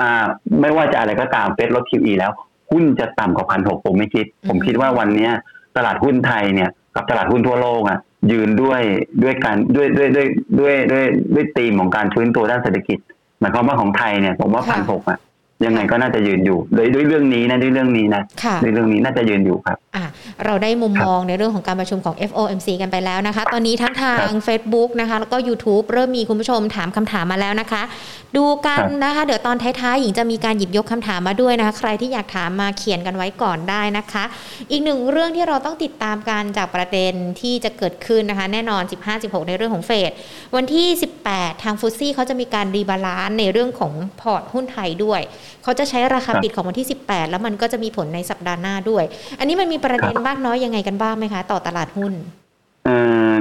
[0.00, 0.24] อ่า
[0.60, 2.32] ไม่ว่าจะอะไรก็ตามเฟดลด QE แล้ว
[2.70, 5.30] หุ้นจะต่ำกว่าพันหกผมไม่คิด ผมคิดว่าวันเนี้ย
[5.76, 7.98] ตลาดหุ้นไทยเนี่ย กับตลาดหุ้นทั่วโลกอะ
[8.32, 8.80] ยืนด้วย
[9.22, 10.26] ด้วยการด้วยด้วยด้วย
[10.60, 12.98] ด้วยด้วยด้วยธีมของการฟื้นตัวด้านเศรษฐกิจ
[13.40, 15.18] หมายความว่าของไทยเนี่ย ผมว่าค่ะพันหกอะ
[15.64, 20.03] ยังไงก็น่าจะยืนอยู่โดยด้วยเรื่องนี้นะด้วยเรื่องนี้นะค่ะด้วยเรื่องนี้น่าจะยืนอยู่ครับ อะ
[20.44, 27.82] เราได้มุมมองในเรื่องของการประชุมของ FOMC กันไปแล้วนะคะ ตอนนี้ทั้งทาง Facebook นะคะ แล้วก็ YouTube เริ่มมีคุณผู้ชมถามคำถามมาแล้วนะคะ
[28.36, 34.24] ดูกันครับนะคะ เดี๋ยวตอนท้ายๆหญิงจะมีการหยิบยกคำถามมาด้วยนะคะ ใครที่อยากถามมาเขียนกันไว้ก่อนได้นะคะ
[34.70, 38.82] อีกหนึ่งเรื่องที่เราต้องติดตามกันจากประเด็นที่จะเกิดขึ้นนะคะ แน่นอน
[39.14, 40.10] 15-16 ในเรื่องของเฟด
[40.56, 40.86] วันที่
[41.26, 45.20] 18 ทาง FTSE เขาจะมีการ rebalance ในเรื่องของพอร์ตหุ้นไทยด้วย
[45.62, 49.04] เขาจะใช้ราคาครับปิดของวันที่ 18 แล้วมันก็จะมีผลในสัปดาห์หน้าด้วย
[49.38, 52.14] อันนี้มันมีประเด็นมากน้อยยังไงกันบ้างไหมคะ ต่อตลาดหุ้น
[52.84, 52.96] เอ่
[53.28, 53.32] อ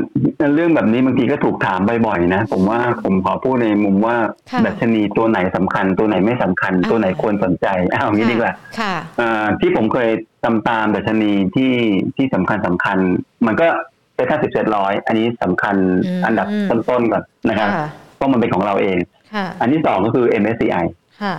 [0.55, 4.15] เรื่องแบบนี้บางทีก็ถูกถามบ่อยๆนะ ผมว่าผมขอพูดในมุมว่า
[4.51, 10.09] ค่ะดัชนีตัวไหนสำคัญ ตัวไหนไม่สำคัญอ่าตัวไหนควรสนใจเอาอย่างนี้ดีกว่าค่ะเอ่อที่ผมเคย
[10.43, 11.73] ตามตามดัชนีที่
[12.17, 12.97] ที่สำคัญสำคัญ
[13.45, 13.67] มันก็
[14.15, 18.97] เป็นห้าสิบเจ็ดร้อยอันนี้สำคัญอืมอันดับต้นๆก่อนนะครับค่ะเพราะมันเป็นของเราเอง
[19.33, 20.85] ค่ะอันที่สองก็คือ MSCI
[21.21, 21.35] ค่ะ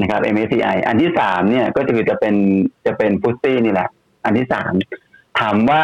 [0.00, 2.34] นะครับ MSCI อันที่สามเนี่ยก็คือจะเป็น
[2.86, 3.88] จะเป็นฟุตซี่นี่แหละ
[4.24, 4.72] อันที่สาม
[5.40, 5.82] ถามว่า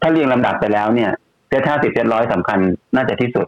[0.00, 1.10] ถ้าเรียงลำดับไปแล้วเนี่ย
[1.48, 2.58] เซ็ตห้าสิบเจ็ดร้อยสำคัญ
[2.96, 3.46] น่าจะที่สุด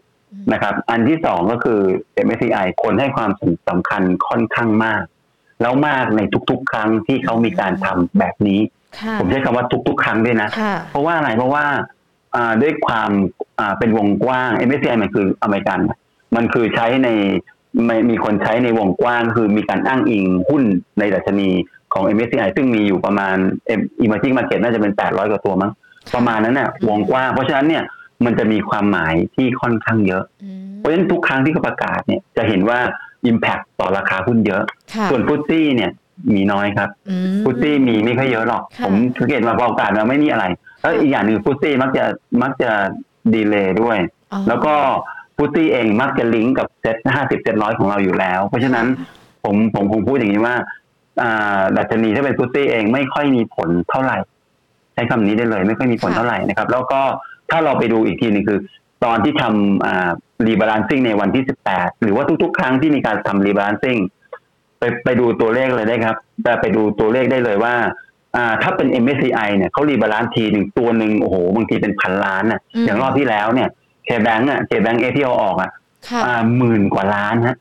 [0.52, 1.80] นะครับ อันที่สองก็คือ
[2.26, 3.30] MSCI คนให้ความ
[3.68, 5.02] สำคัญค่อนข้างมาก
[5.62, 6.20] แล้วมากใน
[6.50, 8.60] ทุกๆ ครั้งที่เขามีการทำแบบนี้
[8.98, 11.64] ค่ะผมใช้คำว่าทุกๆ ครั้งด้วยนะค่ะเพราะว่าอะไรเพราะว่า
[12.34, 13.10] อ่าด้วยความ
[13.58, 15.80] อ่าเป็นวงกว้าง MSCI มันคืออเมริกัน
[16.36, 17.08] มันคือใช้ใน
[17.86, 20.62] ไม่มีคนใช้ในวงกว้าง คือมีการอ้างอิงหุ้น
[20.98, 21.50] ในดัชนี
[21.94, 23.36] ของ MSCI ซึ่งมีอยู่ประมาณ
[24.04, 25.72] emerging market น่าจะเป็น 800 กว่าตัวมั้ง
[26.14, 27.84] ประมาณนั้นน่ะวงกว้าง เพราะฉะนั้นเนี่ย
[28.24, 32.78] มันจะมีความหมายที่ค่อนข้างเยอะอืมเพราะฉะนั้นทุกครั้งที่เขาประกาศเนี่ยจะเห็นว่า
[33.30, 34.62] impact ต่อราคาหุ้นเยอะ
[34.94, 35.90] ค่ะส่วน FTSE เนี่ย
[36.34, 40.44] มีน้อยครับอืม FTSE มีไม่ค่อยเยอะหรอกค่ะผมสังเกตมาพอโอกาสมาไม่มีอะไร
[40.80, 42.04] แล้วอีกอย่างหนึ่ง FTSE มักจะ
[42.42, 42.70] มักจะ
[43.34, 43.98] delay ด้วย
[44.32, 44.74] อ๋อแล้วก็
[45.36, 48.86] FTSE เองมักจะลิงก์กับเซ็ตห้าสิบเจ็ดร้อยของเราอยู่แล้ว เพราะฉะนั้น
[49.44, 50.79] ผมผมคงพูดอย่างนี้ว่าอ่า
[51.76, 54.18] ดัชนีถ้าเป็น FTSE เองไม่ค่อยมีผลเท่าไหร่
[54.94, 57.00] ใช้คำนี้ได้เลย ไม่ค่อยมีผลค่ะเท่าไหร่นะครับ แล้วก็
[57.50, 58.58] ถ้าเราไปดูอีกทีหนึงคือ
[59.04, 60.10] ตอนที่ทำอ่า
[60.46, 63.98] rebalancing ในวันที่สิบแปดหรือว่าทุกๆ ครั้งที่มีการทำ rebalancing
[64.78, 67.74] ไปไปดูตัวเลขเลยได้ครับแต่ไปดูตัวเลขได้เลยว่า
[68.36, 73.68] อ่าถ้าเป็น MSCI เนี่ยเขา rebalance ทีหนึ่งตัวหนึ่งโอ้โหบางทีเป็นพันล้านน่ะอืมอย่างรอบที่แล้วเนี่ย
[74.04, 75.70] K-Bank อะ K-Bank เอที่เอาออกอะ
[76.08, 77.56] ค่ะอ่าหมื่นกว่าล้านฮะ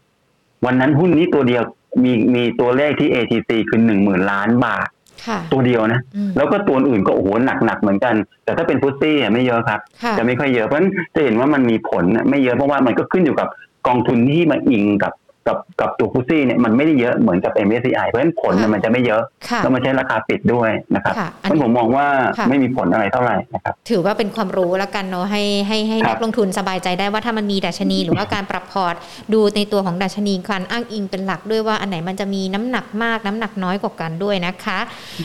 [0.66, 1.64] วันนั้นหุ้นนี้ตัวเดียว
[2.04, 4.88] มีมีตัวเลขที่ ATC คือหนึ่งหมื่นล้านบาท
[5.28, 13.48] ค่ะตัวเดียวนะอืมแล้วก็ตัวอื่นก็โอ้โหหนักหนักๆเหมือนกัน แต่ถ้าเป็นฟุตซี่อะไม่เยอะครับค่ะจะไม่ค่อยเยอะเพราะฉะนั้นจะเห็นว่ามันมีผลน่ะไม่เยอะเพราะว่ามันก็ขึ้นอยู่กับ
[13.88, 15.14] กองทุนที่มาอิงกับ
[15.50, 22.08] กับกับตัวฟุตซี่เนี่ยมันไม่ได้เยอะเหมือนกับ MSCI เพราะฉะนั้นผลเนี่ยมันจะไม่เยอะค่ะแล้วมันใช้ราคาปิดด้วยนะครับค่ะเพราะฉะนั้นผมมองว่า
[22.38, 28.96] ค่ะไม่มีผลอะไรเท่าไหร่นะครับถือว่าเป็นความรู้แล้วกันเนาะให้ให้ให้ครันับกลงทุนสบายใจได้ว่าถ้ามันมีดัชนี หรือว่าการปรับพอร์ต
[29.34, 34.80] ดูในตัวของดัชนีการอ้างอิงเป็นหลักด้วยว่าอันไหนมันจะมีน้ำหนักมากน้ำหนักน้อยกว่ากันด้วยนะคะ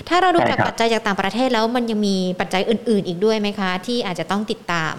[0.08, 4.96] ถ้าเราดูใช่จากครับปัจจัยจากต่างประเทศแล้วมันยังมีปัจจัยอื่น ๆ อีกด้วยไหมคะ ที่อาจจะต้องติดตาม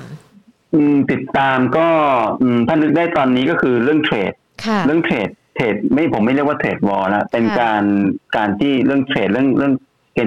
[0.73, 1.87] อืมติดตามก็
[2.41, 4.44] อืมถ้านึกได้ตอนนี้ก็คือเรื่อง trade ค่ะ
[4.87, 7.83] เรื่อง trade trade ไม่ผมไม่เรียกว่า trade war นะเป็นค่ะการ
[8.37, 9.73] การที่เรื่อง trade เรื่องเรื่อง
[10.15, 10.17] เ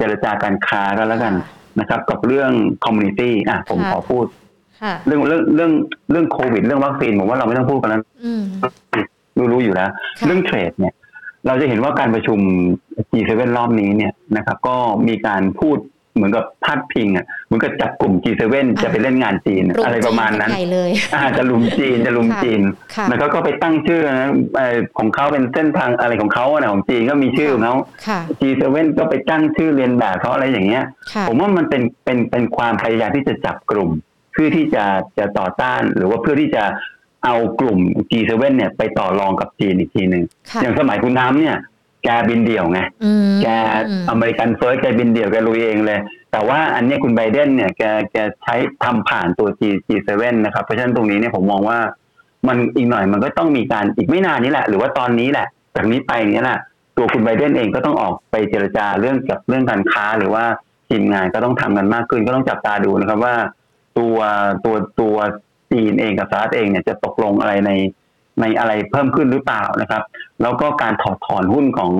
[0.00, 1.34] จรจาการค้าก็แล้วกัน
[1.80, 2.50] นะครับ กับเรื่อง
[2.84, 4.24] commodity อะผมขอพูด
[5.06, 5.72] เรื่องเรื่องเรื่อง
[6.10, 8.02] เรื่องโควิด เรื่องวัคซีนผมว่าเราไม่ต้องพูดกันแล้ว
[9.38, 9.90] รู้รู้อยู่แล้ว
[10.26, 10.94] เรื่องเทรดเนี่ย
[11.46, 12.38] เราจะเห็นว่าการประชุม
[13.12, 14.76] G7 รอบนี้เนี่ยนะครับ ก็
[15.08, 15.78] มีการพูด
[16.16, 20.50] เหมือนกับพาดพิงอะเหมือนกับจับกลุ่ม G7 จะไปเล่นงานจีนอะไรประมาณนั้น
[21.22, 22.62] อาจจะลุมจีนจะลุมจีน
[23.08, 24.30] แล้วก็ไปตั้งชื่อนะ
[24.98, 27.76] ของเขาเป็นเส้นทางอะไรของเขาอะของจีนก็มีชื่อของเขา
[28.40, 28.62] G7
[28.98, 30.84] ก็ไปตั้งชื่อเรียนแบบเขาอะไรอย่างเงี้ย
[31.28, 33.90] ผมว่ามันเป็นเป็นเป็นความพยายามที่จะจับกลุ่ม
[34.32, 34.84] เพื่อที่จะ
[35.18, 36.64] จะต่อต้านหรือว่าเพื่อที่จะ
[37.24, 37.78] เอากลุ่ม
[38.10, 40.24] G7 เนี่ยไปต่อรองกับจีนอีกทีหนึ่ง
[40.62, 41.56] อย่างสมัยคุณทรัมป์เนี่ย
[42.06, 42.80] แกบินเดี่ยวไง
[43.42, 43.46] แก
[44.10, 45.98] American first แกบินเดี่ยวแกลุยเองเลย
[46.32, 50.10] แต่ว่าอันนี้คุณไบเดนเนี่ยแกแกใช้ทำผ่านตัว G G7
[50.44, 51.78] นะครับ เพราะฉะนั้นตรงนี้เนี่ยผมมองว่า
[52.48, 56.58] มันอีกหน่อยมันก็ต้องมีการอีกไม่นานนี้แหละ หรือว่าตอนนี้แหละจากนี้ไปนี้แหละ
[56.96, 60.44] ตัวคุณไบเดนเองก็ต้องออกไปเจรจาเรื่องกับเรื่องการค้าหรือว่า
[60.88, 63.34] ทีมงานก็ต้องทำกันมากขึ้นก็ต้องจับตาดูนะครับว่า
[63.98, 64.18] ตัว
[64.64, 65.16] ตัวตัว
[65.72, 67.70] จีนเองกับสหรัฐเองเนี่ยจะตกลงอะไรใน
[68.40, 70.02] ในอะไรเพิ่มขึ้นหรือเปล่านะครับ
[70.42, 71.92] แล้วก็การถอดถอนหุ้นของ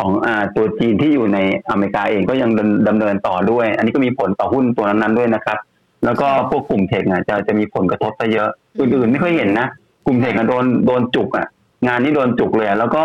[0.00, 1.38] ของอตัวจีนที่อยู่ใน
[1.70, 2.50] อเมริกาเองก็ยัง
[2.88, 5.58] ดำเนินต่อด้วย อันนี้ก็มีผลต่อหุ้นตัวนั้นๆด้วยนะครับ
[6.04, 8.48] แล้วก็พวกกลุ่มเทคเนี่ยจะจะมีผลกระทบไปเยอะ
[8.80, 9.66] อื่นๆไม่ค่อยเห็นนะ
[10.06, 11.46] กลุ่มเทคโดนโดนจุกอะ
[11.86, 13.04] งานนี้โดนจุกเลยแล้วก็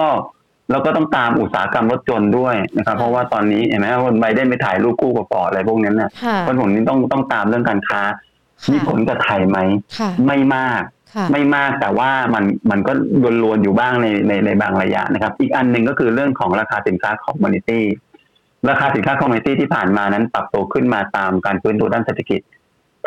[0.71, 6.09] แล้วก็ต้องตามอุตสาหกรรมรถจนด้วยนะครับ เพราะว่าตอนนี้เห็นไหมว่าไบเดนไปถ่ายรูปคู่กับปออะไรพวกนั้นเนี่ย
[6.41, 8.01] เพราะผมนี้ต้องต้องตามเรื่องการค้า
[8.71, 9.59] มีผลกับไทยไหม
[10.25, 10.81] ไม่มาก
[11.31, 12.93] ไม่มากแต่ว่ามันมันก็
[13.43, 17.83] รวนๆอยู่บ้างในในในบางระยะนะครับ อีกอันหนึ่งก็คือเรื่องของราคาสินค้า commodity
[18.69, 22.39] ราคาสินค้า commodity ที่ผ่านมานั้นปรับตัวขึ้นมาตามการฟื้นตัวด้านเศรษฐกิจ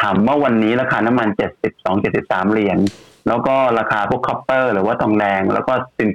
[0.03, 2.79] ถามว่าวันนี้ราคาน้ำมันเจ็ดสิบสองเจ็ดสิบสามเหรียญ
[3.29, 6.09] แล้วก็ราคาพวก copper หรือว่าทองแดง แล้วก็สิน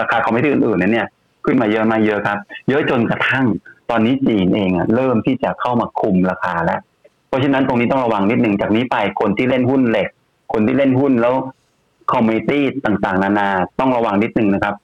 [0.00, 1.08] ราคา commodity อื่นๆนั้นเนี่ย
[1.44, 3.46] ขึ้นมาเยอะมาเยอะครับ เยอะจนกระทั่ง
[3.90, 6.80] ตอนนี้จีนเองอะเริ่มที่จะเข้ามาคุมราคาแล้ว
[7.28, 10.08] เพราะฉะนั้นตรงนี้ต้องระวังนิดหนึ่งจากนี้ไปคนที่เล่นหุ้นเหล็ก
[10.52, 11.34] คนที่เล่นหุ้นแล้ว
[12.12, 13.48] commodity ต่างๆ นานา
[13.80, 14.74] ต้องระวังนิดนึงนะครับ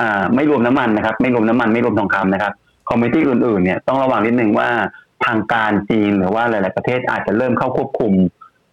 [0.00, 2.52] อ่าไม่รวมน้ำมันนะครับ ไม่รวมน้ำมันไม่รวมทองคำนะครับ
[2.88, 4.68] commodity อื่นๆเนี่ยต้องระวังนิดนึงว่า
[5.26, 8.12] ทางการจีนหรือว่าหลาย ๆ ประเทศอาจจะเริ่มเข้าควบคุม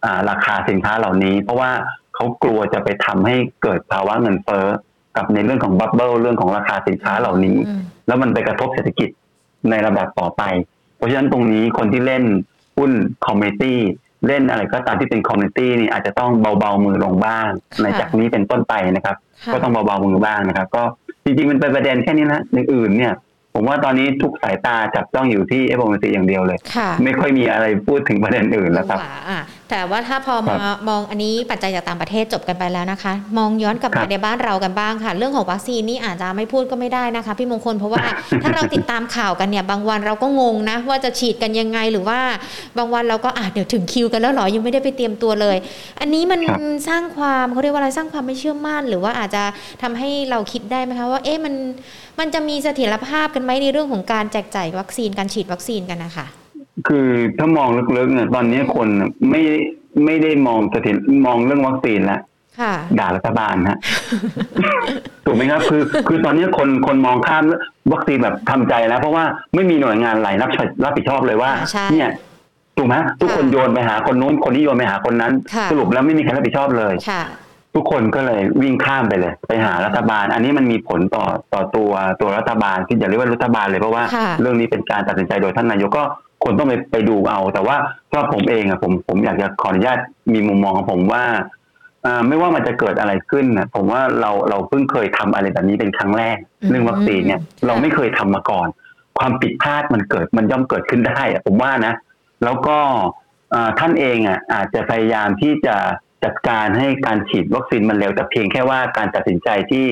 [0.06, 1.72] อ่าราคาสินค้าเหล่านี้ เพราะว่า
[2.16, 4.66] เขากลัวจะไปทำให้เกิดภาวะเงินเฟ้อ
[5.18, 7.58] กับในเรื่องของ bubble เรื่องของราคาสินค้าเหล่านี้
[8.08, 9.10] แล้วมันไปกระทบเศรษฐกิจ
[9.70, 10.44] ในระดับต่อไป
[10.98, 12.24] เพราะฉะนั้นตรงนี้คนที่เล่น
[12.78, 12.92] หุ้น
[13.26, 13.80] commodity
[14.28, 17.50] เล่นอะไรก็ตามที่เป็น commodity นี่อาจจะต้องเบาๆมือลงบ้าง
[17.82, 19.16] ในจากนี้เป็นต้นไปนะครับ
[19.54, 20.84] ก็ต้องเบาๆมือบ้างนะครับ ก็
[21.26, 23.14] จริงๆมันเป็นประเด็นแค่นี้นะในอื่นเนี่ย
[23.54, 26.60] ผมว่าตอนนี้ทุกสายตาจับจ้องอยู่ที่ FOMC อย่างเดียวเลย
[27.04, 29.00] ไม่ค่อยมีอะไรพูดถึงประเด็นอื่นแล้วครับ
[29.72, 30.56] แต่ว่าถ้าพอมา
[30.90, 38.04] มองอันนี้ปัจจัยจากต่างประเทศจบกันไปแล้วนะคะ มองย้อนกลับมาในบ้านเรากันบ้างค่ะ เรื่องของวัคซีนนี่อาจจะไม่พูดก็ไม่ได้นะคะ พี่มงคลเพราะว่า
[38.44, 42.20] ถ้าเราติดตามข่าวกันเนี่ย บางวันเราก็งงนะ ว่าจะฉีดกันยังไงหรือว่า
[42.78, 45.58] บางวันเราก็อาจเดี๋ยวถึงคิวกันแล้วหรอยังไม่ได้ไปเตรียมตัวเลย
[46.00, 46.40] อันนี้มัน
[46.90, 49.44] สร้างความเขาเรียกว่าอะไรสร้างความไม่เชื่อมั่น หรือว่าอาจจะ
[49.82, 51.54] ทำให้เราคิดได้ไหมคะว่าเอ๊ะมัน
[52.20, 56.28] มันจะมีเสถียรภาพกันไหมในเรื่องของการแจกจ่ายวัคซีนการฉีดวัคซีนกันนะคะ
[56.88, 57.08] คือ
[57.39, 58.88] ถ้ามองลึกๆเนี่ยตอนนี้คน
[59.30, 59.41] ไม่
[60.06, 62.22] ไม่ได้มองเสถียรมองเรื่องวัคซีนแล้ว
[63.00, 63.80] ด่ารัฐบาลฮะ
[65.26, 67.44] ถูกไหมครับ คือคือตอนนี้คนคนมองข้าม
[67.94, 69.24] วัคซีนแบบทำใจแล้ว เพราะว่า
[69.56, 70.50] ไม่มีหน่วยงานไหนรับ
[70.86, 71.52] รับผิดชอบเลยว่า
[71.91, 72.10] เนี่ย
[72.78, 75.34] ถูกไหมทุกคนโยนไปหาคนนู้นคนนี้โยนไปหาคนนั้น
[75.72, 76.94] สรุปแล้วไม่มีใครรับผิดชอบเลย
[77.76, 81.91] ทุกคนก็เลยวิ่งข้ามไปเลย ไปหารัฐบาล อันนี้มันมีผลต่อต่อตัว
[82.22, 84.04] ตัวรัฐบาลที่อย่าเรียกว่ารัฐบาลเลยเพราะว่า
[84.41, 86.04] เรื่องนี้เป็นการตัดสินใจโดยท่านนายกก็
[86.43, 87.75] คนต้องไปไปดูเอา แต่ว่า
[88.12, 89.99] ถ้าผมเองอะผมผมอยากจะขออนุญาต
[90.34, 91.23] มีมุมมองของผมว่า
[92.27, 96.38] ไม่ว่ามันจะเกิดอะไรขึ้นนะผมว่าเราเราเพิ่งเคยทำอะไรแบบนี้เป็นครั้งแรก
[96.69, 98.67] เรื่องวัคซีนเนี่ย เราไม่เคยทำมาก่อน
[99.19, 101.93] ความผิดพลาดมันเกิดมันย่อมเกิดขึ้นได้ผมว่านะ
[102.43, 102.77] แล้วก็
[103.80, 105.75] ท่านเองอะอาจจะพยายามที่จะ
[106.23, 109.86] จัดการให้การฉีดวัคซีนมันเร็ว แต่เพียงแค่ว่าการตัดสินใจที่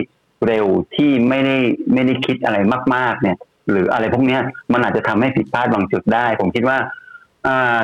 [0.47, 1.57] เร็วที่ไม่ได้
[1.93, 2.57] ไม่ได้คิดอะไร
[2.95, 3.37] มาก ๆ เนี่ย
[3.71, 4.37] หรืออะไรพวกนี้
[4.73, 6.77] มันอาจจะทำให้ผิดพลาดบางจุดได้ ผมคิดว่า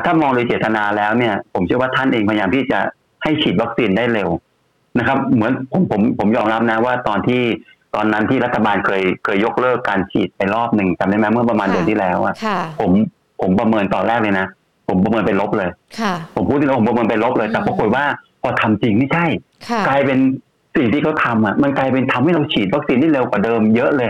[0.05, 2.79] ถ้ามองโดยเจตนาแล้วเนี่ย ผมเชื่อว่าท่านเองพยายามที่จะ
[3.23, 4.29] ให้ฉีดวัคซีนได้เร็ว
[4.97, 7.41] นะครับ เหมือนผมผมผมยอมรับนะว่าตอนที่
[7.95, 12.35] ตอนนั้นที่รัฐบาลเคยเคยยกเลิกการฉีดไปรอบหนึ่งจำได้ไหมเมื่อประมาณเดือนที่แล้วอะ
[12.79, 12.91] ผม
[13.41, 14.45] ผมประเมินตอนแรกเลยนะ
[14.87, 15.69] ผมประเมินเป็นลบเลย
[16.35, 18.05] ผมพูดที่แล้วผมประเมินเป็นลบเลยแต่ปรากฏว่า
[18.41, 19.25] พอทำจริงไม่ใช่
[19.87, 20.19] กลายเป็น
[20.75, 24.09] สิ่งที่เขาทำอะมันกลายเป็นทำให้เราฉีดวัคซีนได้เร็วกว่าเดิมเยอะเลย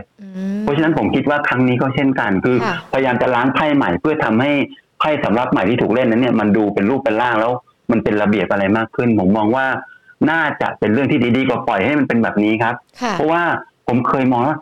[0.62, 2.56] เพราะฉะนั้นผมคิดว่าครั้งนี้ก็เช่นกัน คือ
[2.94, 4.52] พยายามจะล้างไพ่ใหม่เพื่อทำให้
[5.00, 7.52] ไพ่สำรับใหม่ที่ถูกเล่นนั้นเนี่ยมันดูเป็นรูปเป็นร่างแล้ว
[7.92, 9.66] มันเป็นระเบียบอะไรมากขึ้น ผมมองว่า
[10.30, 12.76] น่าจะเป็นเรื่องที่ดีๆกว่าปล่อยให้มันเป็นแบบนี้ครับ
[13.14, 13.42] เพราะว่า
[13.88, 14.58] ผมเคยมองว่า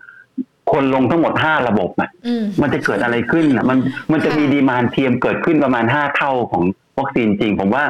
[0.72, 3.78] คนลงทั้งหมดห้าระบบอะอืมมันจะเกิดอะไรขึ้นอะมัน
[4.12, 6.64] มันจะค่ะมีดีมานเทียมเกิดขึ้นประมาณห้าเท่าของ
[7.00, 7.84] วัคซีนจริง ผมว่า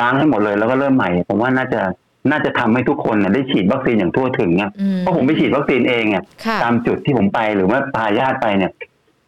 [0.00, 1.80] ล้างให้หมดเลยแล้วก็เริ่มใหม่ ผมว่าน่าจะ
[2.30, 8.72] น่าจะทำให้ทุกคนน่ะได้ฉีดวัคซีนอย่างทั่วถึงอะอืมเพราะผมไปฉีดวัคซีนเองอะค่ะตามจุดที่ผมไปหรือว่าพาญาติไปเนี่ย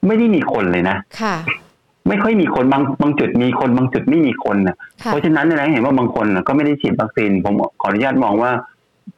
[0.07, 1.37] ไม่ได้มีคนเลยนะค่ะ
[2.09, 8.51] ไม่ค่อยมีคนบางบางจุดมีคนบางจุดไม่มีคนนะค่ะเพราะฉะนั้นเนี่ยนะเห็นว่าบางคนน่ะก็ไม่ได้ฉีดวัคซีน ผมขออนุญาตมองว่า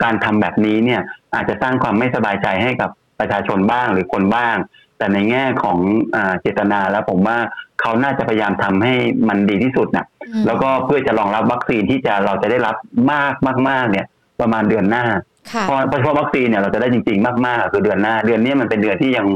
[0.03, 1.01] การทำแบบนี้เนี่ย
[1.35, 2.91] อาจจะสร้างความไม่สบายใจให้กับ
[3.21, 4.57] ประชาชนบ้างหรือคนบ้าง
[5.01, 5.79] แต่ในแง่ของ
[6.15, 7.39] อาเจตนาแล้วผมว่า
[7.81, 8.95] เขาน่าจะพยายามทำให้
[9.29, 12.77] มันดีที่สุดนะอืมแล้วก็เพื่อจะรองรับวัคซีนที่จะเราจะได้รับ
[13.13, 14.07] มากมากมากเนี่ย
[14.41, 15.05] ประมาณเดือนหน้า
[15.53, 19.27] ค่ะเพราะเพราะวัคซีนเนี่ยเราจะได้จริง ๆ มากๆคือเดือนหน้า เดือนนี้มันเป็นเดือนที่ยัง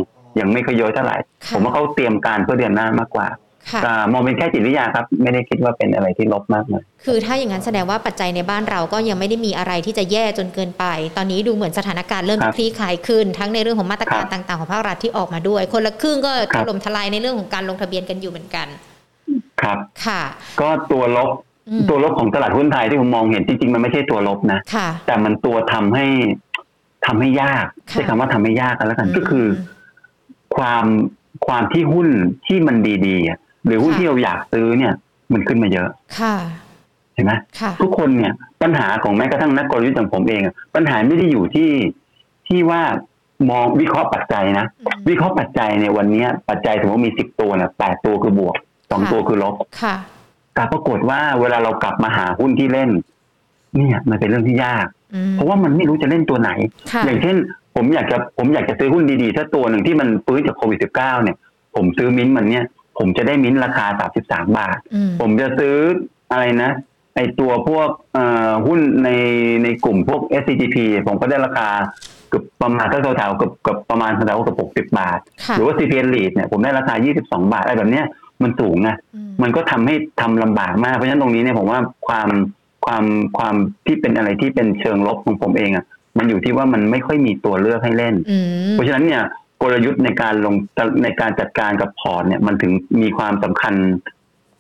[0.40, 3.43] ยังไม่ค่อยเยอะเท่าไหร่ค่ะผมว่าเขาเตรียมการเพื่อเดือนหน้ามากกว่าค่ะอ่า
[4.12, 10.85] มองเป็นแค่จิตวิทยาครับ ไม่ได้คิดว่าเป็นอะไรที่ลบมากเลยคือถ้าอย่างนั้นแสดงว่าปัจจัยในบ้านเราก็ยังไม่ได้มีอะไรที่จะแย่จนเกินไป
[11.16, 18.66] ตอนนี้ดูเหมือนสถานการณ์เริ่มครับคลี่คลายขึ้น ทั้งในเรื่องของมาตรการครับต่าง ๆ ของภาครัฐที่ออกมาด้วย คนละครึ่งก็คถรับล่มทลายในเรื่องของการลงทะเบียนกันอยู่เหมือนกัน
[19.62, 20.22] ครับ ค่ะ
[20.61, 21.31] ก็ตัวลบ
[21.68, 26.07] อืมตัวลบของตลาดหุ้นไทยที่ผมมองเห็นจริงๆมันไม่ใช่ตัวลบนะค่ะแต่มันตัวทำให้
[27.07, 29.46] ทำให้ยากค่ะใช้คำว่าทำให้ยากกันแล้วกันอืมก็คือ
[30.57, 30.85] ความ
[31.46, 32.09] ความที่หุ้น
[32.46, 34.92] ที่มันดีๆอะ หรือหุ้นค่ะที่เราอยากซื้อเนี่ย
[35.33, 36.35] มันขึ้นมาเยอะ ค่ะ
[37.14, 41.70] เห็นไหมค่ะทุกคนเนี่ย ปัญหาของแม้กระทั่งนักกลยุทธ์อย่างผมเองอะปัญหาไม่ได้อยู่ที่
[42.48, 42.83] ที่ว่า
[43.50, 48.55] มองวิเคราะห์ปัจจัยนะอืมวิเคราะห์ปัจจัยเนี่ยวันเนี้ยปัจจัยสมมติมีสิบตัวเนี่ยแปดตัวคือบวก
[48.90, 49.94] สองค่ะตัวคือลบค่ะ
[50.55, 52.90] แต่ปรากฏว่าเวลาเรากลับมาหาหุ้นที่เล่น
[53.74, 56.50] เนี่ยมันเป็นเรื่องที่ยากอืมเพราะว่ามันไม่รู้จะเล่นตัวไหน
[56.92, 57.37] ค่ะอย่างเช่น
[57.77, 61.37] ผมอยากจะผมอยากจะซื้อหุ้นดีๆถ้าตัวหนึ่งที่มันฟื้นจากโควิดสิบเก้าเนี่ย
[61.74, 62.64] ผมซื้อมิ้นท์มันเนี่ย
[62.98, 65.76] ผมจะได้มิ้นท์ราคาสามสิบสามบาทอืมผมจะซื้อ
[66.33, 66.70] อะไรนะ
[67.16, 69.11] ไอตัวพวกเอ่อหุ้นใน
[69.64, 70.76] ในกลุ่มพวก SCGP
[71.07, 71.68] ผมก็ได้ราคา
[72.28, 78.07] เกือบประมาณถ้าแถวๆเกือบเกือบประมาณแถวๆเกือบหกสิบาทค่ะหรือว่า CPN Lead เนี่ยผมได้ราคา 22 บาทอะไรแบบเนี้ย
[78.42, 82.28] มันสูงไงอืมมันก็ทำให้ทำลำบากมากเพราะฉะนั้นตรงนี้เนี่ยผมว่าความ
[82.85, 83.04] ความ
[83.38, 83.54] ความ
[83.87, 85.85] ที่เป็นอะไรที่เป็นเชิงลบของผมเองอะ
[86.18, 89.22] มันอยู่ที่ว่ามันไม่ค่อยมีตัวเลือกให้เล่นอืมเพราะฉะนั้นเนี่ย
[89.64, 90.55] กลยุทธ์ในการลง
[91.05, 92.72] ในการจัดการกับพอร์ตเนี่ยมันถึง
[93.03, 93.74] มีความสำคัญ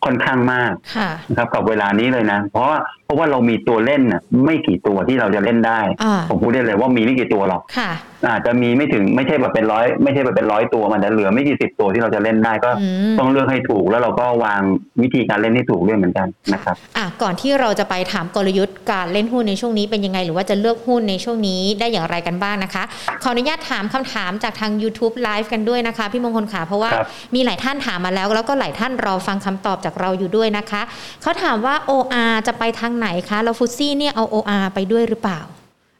[0.04, 7.90] ค่อนข้างมากค่ะนะครับกับเวลานี้เลยนะ เพราะว่าเพราะว่าเรามีตัวเล่นน่ะไม่กี่ตัวที่เราจะเล่นได้อ่าผมพูดได้เลยว่ามีไม่กี่ตัวหรอกค่ะ
[8.30, 14.62] อาจจะมีไม่ถึงไม่ใช่แบบเป็นร้อยไม่ใช่แบบเป็นร้อยตัวมันจะเหลือไม่กี่สิบตัวที่เราจะเล่นได้ก็อืมต้องเลือกให้ถูกแล้วเราก็วาง
[15.02, 22.82] วิธีการเล่นให้ถูกด้วยเหมือนกันนะครับอะก่อนที่เราจะไปถามกลยุทธ์การเล่นหุ้นในช่วงนี้เป็นยังไง หรือว่าจะเลือกหุ้นในช่วงนี้ได้อย่างไรกันบ้างนะคะ
[23.22, 30.82] ขออนุญาตถามคำถามจากทาง YouTube Live กันด้วยนะคะ พี่มงคลขาเพราะว่าครับมีหลายท่านถามมาแล้ว แล้วก็หลายท่านรอฟังคำตอบจากเราอยู่ด้วยนะคะ
[31.22, 35.40] เขาถามว่า OR จะไปทางไหนคะ แล้วฟุตซี่เนี่ยเอา OR ไปด้วยหรือเปล่า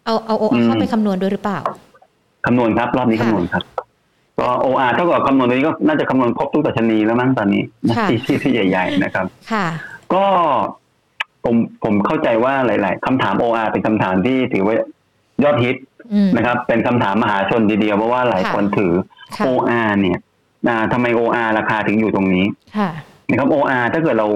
[0.04, 1.60] เอาเอา OR เข้าไปคำนวณด้วยหรือเปล่า
[2.46, 3.64] คำนวณครับ รอบนี้ค่ะคำนวณครับ
[4.40, 9.66] ก็ OR เท่ากับคำนวณตัวนี้ก็น่าจะคำนวณครบทุกดัชนีแล้วมั้งตอนนี้นะค่ะที่ที่ที่ใหญ่ ๆ นะครับ ค่ะ
[10.14, 10.24] ก็
[11.44, 14.76] ผมผมเข้าใจว่าหลาย ๆคำถาม OR เป็นคำถามที่ถือว่า
[15.44, 15.76] ยอดฮิต
[16.12, 18.92] อืมนะครับ เป็นคำถามมหาชนทีเดียวเพราะว่าหลายค่ะคนถือ
[19.36, 20.18] ค่ะ OR เนี่ย
[20.68, 22.44] อ่าทำไม OR ราคาถึงอยู่ตรงนี้
[22.78, 22.90] ค่ะ
[23.28, 24.28] นะครับ OR ถ้าเกิดเรา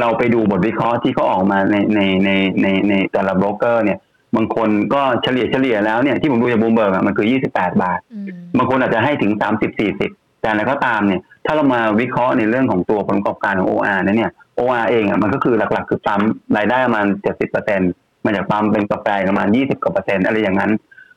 [0.00, 2.30] เราไปดูบทวิเคราะห์ที่เขาออกมาในในใน
[2.62, 3.98] ในในแต่ละโบรกเกอร์เนี่ย
[4.36, 8.24] บางคนก็เฉลี่ยเฉลี่ยแล้วเนี่ยที่ผมดูจากบูมเบิร์กมันคือ 28 บาทอืม
[8.58, 16.20] บางคนอาจจะให้ถึง 30 40 แต่อะไรก็ตามเนี่ย ถ้าเรามาวิเคราะห์ในเรื่องของตัวผลประกอบการของ OR นั้นเนี่ย OR เองอะมันก็คือหลักๆ คือปั๊ม
[16.56, 17.80] รายได้ประมาณ 70เปอร์เซ็น
[18.24, 20.72] มาจากปั๊มเป็นกาแฟประมาณ 20กว่าเปอร์เซ็นต์อะไรอย่างนั้น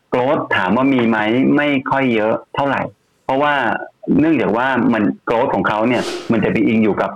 [0.10, 1.18] growth ถามว่ามีไหม
[1.56, 2.82] ไม่ค่อยเยอะเท่าไหร่
[3.26, 3.54] เพราะว่า
[4.20, 7.12] เนื่องจากว่ามัน growth ของเขาเนี่ย มันจะไปอิงอยู่กับ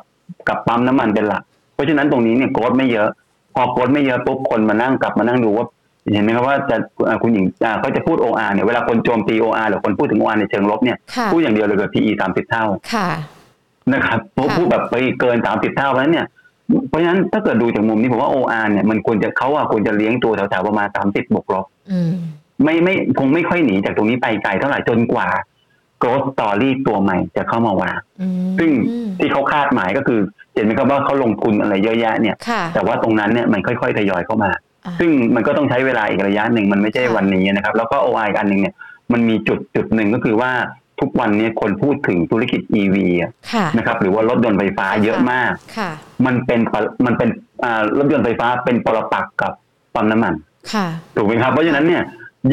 [0.48, 3.10] กับปั๊มน้ำมันเป็นหลัก เพราะฉะนั้นตรงนี้เนี่ยโกรธไม่เยอะ
[3.56, 5.68] พอโกรธไม่เยอะปุ๊บคนมานั่งกลับมานั่งดูว่า
[6.14, 6.78] เห็นไหมครับว่าจะ
[7.08, 13.10] อ่าคุณหญิงอ่าเขาจะพูด OR เนี่ยเวลาคนโจมตี OR หรือคนพูดถึง OR ในเชิงลบเนี่ยค่ะพูดอย่างเดียวเลยกับ PE สามสิบเท่าค่ะ
[13.94, 16.26] นะครับพูดค่ะพูดแบบไปเกินสามสิบเท่าเพราะฉะนั้นเนี่ย
[16.90, 22.12] เพราะฉะนั้นถ้าเกิดดูจากมุมนี้ผมว่า OR เนี่ยมันควรจะเขาอะควรจะเลี้ยงตัวแถวๆประมาณสามสิบบวกลบอืม
[22.64, 25.28] ไม่ไม่คงไม่ค่อยหนีจากตรงนี้ไปไกลเท่าไหร่จนกว่า
[26.02, 28.72] growth story ตัวใหม่จะเข้ามาวางอืมซึ่ง
[29.20, 30.20] ที่เขาคาดหมายก็คือ
[30.56, 34.52] เห็นไหมครับว่าเขาลงทุนอะไรเยอะแยะเนี่ยค่ะแต่ว่าตรงนั้นเนี่ยมันค่อยๆทยอยเข้ามา
[34.86, 38.76] อ่าซึ่งมันก็ต้องใช้เวลาอีกระยะหนึ่งมันไม่ใช่ค่ะวันนี้นะครับ แล้วก็ OI อีกอันหนึ่งเนี่ย
[39.14, 40.52] มันมีจุดจุดหนึ่งก็คือว่า
[41.00, 45.90] ทุกวันนี้คนพูดถึงธุรกิจ EV อะค่ะนะครับหรือว่ารถยนต์ไฟฟ้าเยอะมากค่ะ
[46.26, 47.30] มันเป็นปะมันเป็น
[47.64, 49.52] อ่ารถยนต์ไฟฟ้าเป็นปรปักษ์กับ
[49.96, 50.34] ปั๊มน้ำมัน
[50.74, 52.04] ค่ะถูกไหมครับ เพราะฉะนั้นเนี่ย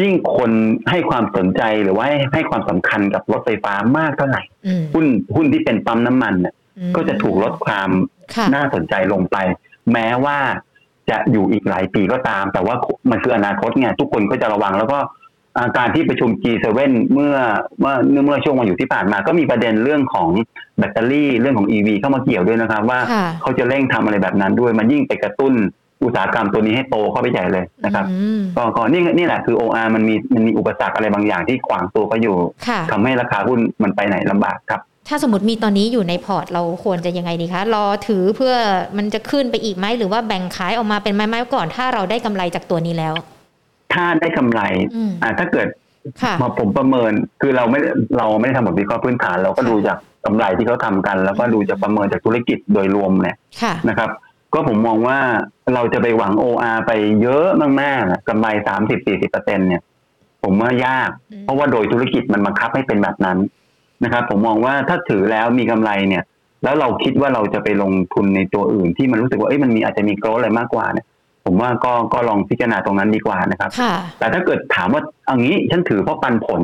[0.00, 0.50] ยิ่งคน
[0.90, 7.88] ให้ความสนใจหรือว่าให้ให้ความสำคัญกับรถไฟฟ้ามากเท่าไหร่อืมหุ้นหุ้นที่เป็นปั๊มน้ำมันเนี่ยอืมก็จะถูกลดความ
[8.34, 9.36] ค่ะน่าสนใจลงไป
[9.92, 10.38] แม้ว่า
[11.10, 12.74] จะอยู่อีกหลายปีก็ตาม แต่ว่า
[13.10, 14.98] มันคืออนาคตไงทุกคนก็จะระวังแล้วก็
[15.58, 16.66] อาการที่ประชุม G7
[17.12, 17.36] เมื่อ
[17.80, 17.94] เมื่อ
[18.26, 20.28] เมื่อช่วงวันอยู่ที่ผ่านมา ก็มีประเด็นเรื่องของ
[20.78, 25.54] แบตเตอรี่เรื่องของ EV เข้ามาเกี่ยวด้วยนะครับ ว่าค่ะเขาจะเร่งทำอะไรแบบนั้นด้วย มันยิ่งไปกระตุ้น
[26.04, 32.36] อุตสาหกรรมตัวนี้ให้โตเข้าไปใหญ่เลยนะครับอืมก็ก็นี่นี่แหละคือ OR มันมีมันมีอุปสรรคอะไรบางอย่างที่ขวางตัวเขาอยู่
[32.68, 38.54] ค่ะทำให้ราคาหุ้นมันไปไหนลำบากครับ ถ้าสมมติมีตอนนี้อยู่ในพอร์ตเราควรจะยังไงดีคะ รอถือเพื่อ
[38.96, 43.14] มันจะขึ้นไปอีกไหมหรือว่าแบ่งขายออกมาเป็นไม้ๆก่อน ถ้าเราได้กำไรจากตัวนี้แล้ว
[43.92, 44.60] ถ้าได้กำไร
[44.94, 45.68] อืมอ่าถ้าเกิด
[46.22, 54.10] ค่ะมาผมประเมินคือเราไม่ได้เราไม่ได้ทำบทวิเคราะห์พื้นฐาน เราก็ค่ะดูจากกำไรที่เขาทำกัน แล้วก็ดูจากประเมินจากธุรกิจโดยรวมเนี่ยค่ะนะครับ
[54.54, 55.18] ก็ผมมองว่า
[55.74, 57.46] เราจะไปหวัง OR ไปเยอะ
[57.80, 59.82] มากๆอะกำไรสามสิบสี่สิบเปอร์เซ็นเนี่ย
[60.42, 63.38] ผมว่ายากอืมเพราะว่าโดยธุรกิจมันบังคับให้เป็นแบบนั้น
[64.04, 66.22] นะครับ ผมมองว่าถ้าถือแล้วมีกำไรเนี่ย
[66.64, 71.06] แล้วเราคิดว่าเราจะไปลงทุนในตัวอื่น ที่มันรู้สึกว่าเอ้ยมันมีอาจจะมีโกรธอะไรมากกว่าเนี่ย
[71.44, 76.62] ผมว่าก็ก็ลองพิจารณาตรงนั้นดีกว่านะครับค่ะแต่ถ้าเกิดถามว่าเอางี้ฉันถือเพราะปันผล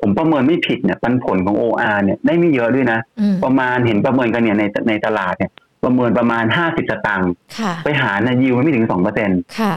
[0.00, 5.50] ผมประเมินไม่ผิดเนี่ยปันผลของ OR เนี่ยได้ไม่เยอะด้วยนะอืมประมาณเห็นประเมินกันเนี่ยในในตลาดเนี่ย
[5.84, 9.74] ประเมินประมาณห้าสิบสตางค์ค่ะไปหาเนี่ยยิวมันไม่ถึงสองเปอร์เซ็นต์ค่ะ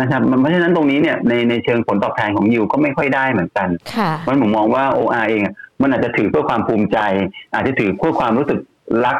[0.00, 6.98] นะครับมันเพราะฉะนั้นตรงนี้เนี่ยในในเชิงผลตอบแทนของยิวก็ไม่ค่อยได้เหมือนกันค่ะเพราะผมมองว่า OR เองอะมันอาจจะถือเพื่อความภูมิใจ
[7.54, 8.58] อาจจะถือเพื่อความรู้สึก
[9.04, 9.16] รัก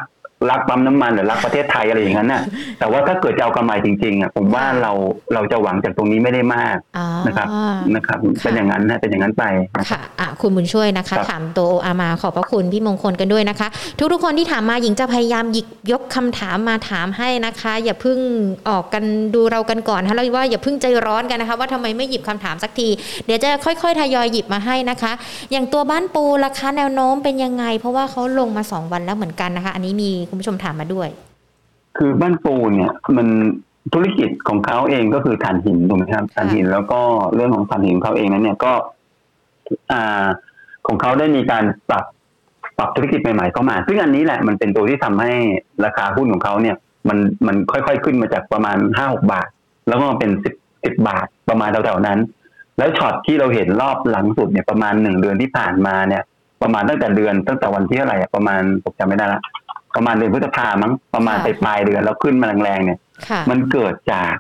[0.51, 2.43] รักปั๊มน้ำมันหรือรักประเทศไทยอะไรอย่างนั้นน่ะ
[2.79, 4.93] แต่ว่าถ้าเกิดจะเอากำไรจริงๆอะผมว่าเรา
[5.35, 7.49] เราจะหวังจากตรงนี้ไม่ได้มากอ๋อนะครับ
[7.95, 13.69] นะครับเป็นอย่างนั้นนะเป็นอย่างนั้นไปนะครับค่ะอะคุณบุญช่วยนะคะครับถามตัวโออามาขอบพระคุณพี่มงคลกันด้วยนะคะ
[14.13, 18.19] ทุกๆคนที่ถามมาหญิงจะพยายามหยิบยกคำถามมาถามให้นะคะ อย่าเพิ่ง
[18.69, 22.89] ออกกันดูเรากันก่อนนะคะแล้วว่าอย่าเพิ่งใจร้อนกันนะคะ ว่าทำไมไม่หยิบคำถามสักที
[23.27, 25.13] เดี๋ยวจะค่อยๆทยอยหยิบมาให้นะคะ
[25.53, 31.09] อย่างตัวบ้านปูราคาแนวโน้มเป็นยังไง เพราะว่าเขาลงมา 2 วันแล้วเหมือนกันนะคะ อันนี้มีคุณผู้ชมถามมาด้วย
[31.97, 33.29] คือบ้านปูเนี่ย มัน
[33.95, 37.01] ธุรกิจของเขาเองก็คือถ่านหินถูกไหมครับถ่านหินแล้วก็
[37.35, 38.73] เรื่องของถ่านหินของเขาเองนั้นเนี่ยก็
[39.93, 40.27] อ่า
[40.87, 42.05] ของเขาได้มีการปรับ
[42.79, 45.33] ปรับธุรกิจใหม่ๆเข้ามา ซึ่งอันนี้แหละมันเป็นตัวที่ทำให้
[45.85, 46.77] ราคาหุ้นของเขาเนี่ย
[47.09, 49.49] มันมันค่อยๆขึ้นมาจากประมาณห้าหกบาท
[49.89, 52.19] แล้วก็มาเป็นสิบสิบบาทประมาณแถวๆนั้น
[52.79, 56.23] แล้วช็อตที่เราเห็นรอบหลังสุดเนี่ยประมาณหนึ่งเดือนที่ผ่านมาเนี่ย
[56.63, 59.41] ประมาณตั้งแต่เดือนตั้งแต่วันที่เท่าไหร่อะประมาณผมจำไม่ได้ละ
[59.97, 64.35] ประมาณเดือนพฤษภามั้งประมาณค่ะไปปลายเดือนแล้วขึ้นมาแรงๆเนี่ยค่ะมันเกิดจาก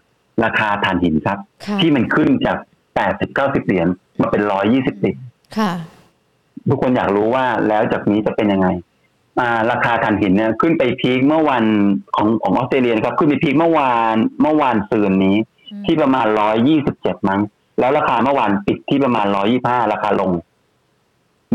[0.44, 2.56] ราคาถ่านหินครับค่ะที่มันขึ้นจาก
[2.94, 3.88] แปดสิบเก้าสิบเหรียญ
[4.20, 5.18] มาเป็นร้อยยี่สิบเหรียญ
[5.58, 5.72] ค่ะ
[6.68, 8.68] ทุกคนอยากรู้ว่าแล้วจากนี้จะเป็นยังไง
[9.38, 11.64] อ่าราคาถ่านหินเนี่ยขึ้นไปพีคเมื่อวัน
[12.16, 15.36] ของของออสเตรเลียนะครับ ขึ้นไปพีคเมื่อวานเมื่อวานซืนนี้
[15.86, 17.40] ที่ประมาณร้อยยี่สิบเจ็ดมั้ง
[17.78, 20.32] แล้วราคาเมื่อวานปิดที่ประมาณร้อยี่ห้าราคาลง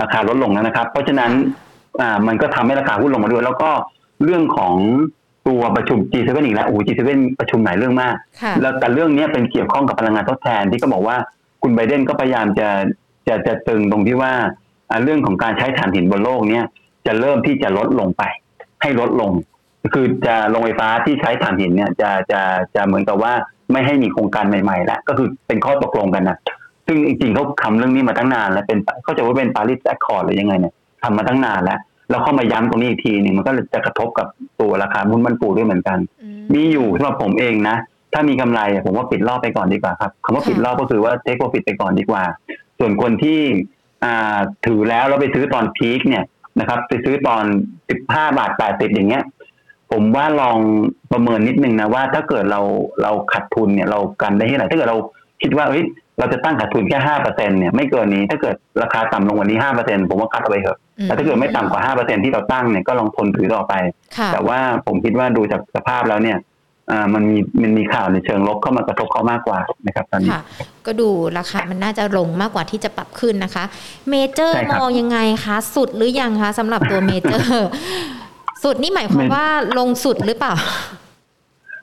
[0.02, 1.32] ราคาลดลงแล้วนะครับ เพราะฉะนั้น
[2.02, 3.72] อ่ามันก็ทำให้ราคาหุ้นลงมาด้วย แล้วก็
[4.24, 4.76] เรื่องของ
[5.48, 7.02] ตัวประชุม G7 อีกแล้วโอ้โห G7
[7.40, 11.18] ประชุมหลายเรื่องมากค่ะแล้วแต่เรื่องเนี้ยเป็นเกี่ยวข้องกับพลังงานทดแทน ที่ก็บอกว่า
[11.62, 12.70] คุณไบเดนก็พยายามจะ
[13.28, 14.32] จะจะตึงตรงที่ว่า
[14.90, 16.66] อ่าเรื่องของการใช้ถ่านหินบนโลกเนี้ย
[17.08, 18.24] จะเริ่มที่จะลดลงไป
[18.82, 19.32] ให้ลดลง
[19.94, 22.42] คือจะโรงไฟฟ้าที่ใช้ถ่านหินเนี่ยจะจะ
[22.76, 23.34] จะเหมือนกับว่า
[23.72, 26.38] ไม่ให้มีโครงการใหม่ๆแล้วก็คือเป็นข้อตกลงกันนะ
[26.88, 34.28] ซึ่งจริงๆเขาทำเรื่องนี้มาตั้งนานแล้วเป็นเขาจะว่าเป็น Paris Accord หรือยังไงเนี่ย ทำมาตั้งนานแล้วแล้วเข้ามาย้ำตรงนี้อีกทีหนึ่งมันก็จะกระทบกับ
[34.62, 37.76] ตัวราคาหุ้นมันปูด้วยเหมือนกันอืมมีอยู่สำหรับผมเองนะ
[38.14, 42.24] ถ้ามีกำไรอะผมว่าปิดรอบไปก่อนดีกว่าครับคำว่าค่ะปิดรอบก็คือว่าเทคโปรฟิตไปก่อนดีกว่า
[42.80, 43.40] ส่วนคนที่
[44.04, 46.24] อ่าถือแล้วแล้วไปซื้อตอนพีคเนี่ย
[46.60, 47.44] นะครับ ไปซื้อตอน
[47.90, 49.24] สิบห้าบาทแปดสิบอย่างเงี้ย
[49.92, 50.58] ผมว่าลอง
[51.12, 52.62] ประเมินนิดนึงนะว่าถ้าเกิดเรา
[53.02, 54.98] เราขาดทุนเนี่ยเรากันได้ที่ไหนถ้าเกิดเรา
[55.42, 55.84] คิดว่าเฮ้ย
[56.22, 63.74] เราจะตั้งขาดทุนแค่ห้าเปอร์เซ็นเนี่ยไม่เกินนี้ถ้าเกิดราคาต่ำลงกว่านี้ห้าเปอร์เซ็นผมว่า cut ออกไปเถอะแต่ถ้าเกิดไม่ต่ำกว่าห้าเปอร์เซ็นที่เราตั้งเนี่ยก็ลองทนถือต่อไป
[64.18, 66.38] ค่ะแต่ว่าผมคิดว่าดูจากสภาพแล้วเนี่ย
[66.92, 69.58] อ่ามันมีมันมีข่าวในเชิงลบเข้ามากระทบเขามากกว่า
[69.88, 70.42] นะครับตอนนี้ค่ะ
[70.86, 71.08] ก็ดู
[71.38, 73.64] ราคามันน่าจะลงมากกว่าที่จะปรับขึ้นนะคะ
[74.10, 77.68] เมเจอร์ใช่ครับมองยังไงคะสุดหรือยังคะสำหรับตัวเมเจอร์
[78.64, 79.46] สุดนี่หมายความว่า
[79.80, 80.54] ลงสุดหรือเปล่า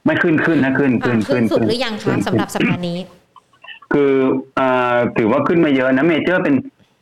[0.06, 2.98] ไม่ขึ้นขึ้นนะขึ้นอ่าขึ้นขึ้นสุดหรือยังขึ้นคะสำหรับสัปดาห์นี้
[3.92, 4.12] คือ
[4.58, 6.54] อ่าถือว่าขึ้นมาเยอะนะเมเจอร์เป็น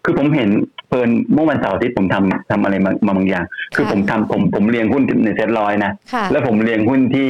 [0.04, 0.50] คือผมเห็น
[0.88, 3.44] เผอิญเมื่อวันเสาร์อาที่ผมทำทำอะไรมามาบางอย่าง
[3.76, 7.28] คือค่ะผมทำผมผมเรียงหุ้นในเซ็ตร้อยนะค่ะแล้วผมเรียงหุ้นที่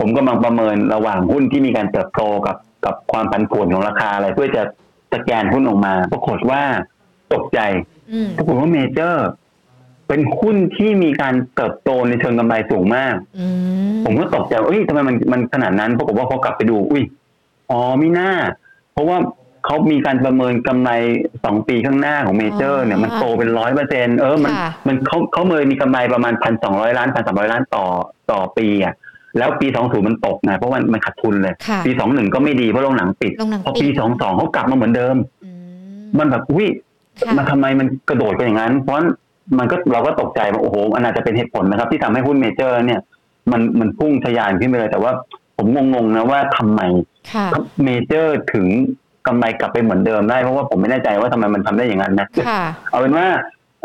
[0.00, 4.62] ผมกำลังประเมินระหว่างหุ้นที่มีการเติบโตกับกับความผันผวนของราคาอะไรเพื่อจะ
[5.12, 6.62] สแกนหุ้นออกมา ปรากฏว่า
[7.32, 7.60] ตกใจ
[8.12, 9.26] อืมปรากฏว่าเมเจอร์
[10.08, 13.46] เป็นหุ้นที่มีการเติบโตในเชิงกำไรสูงมากอื
[13.94, 17.02] มผมก็ตกใจว่าเอ้ยทำไมมันมันขนาดนั้นปรากฏว่าพอกลับไปดู อุ้ย
[17.70, 18.30] อ๋อมีหน้า
[18.96, 19.18] เพราะว่า
[19.66, 20.90] เขามีการประเมินกำไร
[21.44, 27.84] สองปีข้างหน้าของเมเจอร์ เนี่ยมันโตเป็นร้อยเปอร์เซ็นเออมันค่ะมันเขาเขาเมยมีกำไรประมาณพันสองร้อยล้านพันสามร้อยล้านต่อ
[28.30, 28.94] ต่อปีอะ
[29.38, 35.50] แล้วปีสองศูนย์มันตกไงเพราะว่ามันขาดทุนเลยค่ะปีสองหนึ่งก็ไม่ดีเพราะโรงหนังปิดลงหนังพอปิปีดสองสองเขากลับมาเหมือนเดิมอื
[35.98, 36.66] มมันแบบอุ้ย
[37.20, 38.96] ค่ะมันทำไมมันกระโดดกันอย่างนั้น เพราะ
[39.58, 43.00] มันก็เราก็ตกใจว่าโอ้โหมันอาจจะเป็นเหตุผลนะครับ ที่ทำให้หุ้นเมเจอร์ เนี่ย
[43.52, 45.12] มันมันพุ่งทะยานขึ้นไปเลยแต่ว่า
[45.56, 46.80] ผมงงๆนะว่าทำไม
[47.14, 47.15] ค่ะ
[47.84, 48.66] เมเจอร์ถึง
[49.26, 53.26] กำไรกลับไปเหมือนเดิมได้เพราะว่าผมไม่แน่ใจว่าทำไมมันทำได้อย่างนั้นนะค่ะเอาเป็นว่า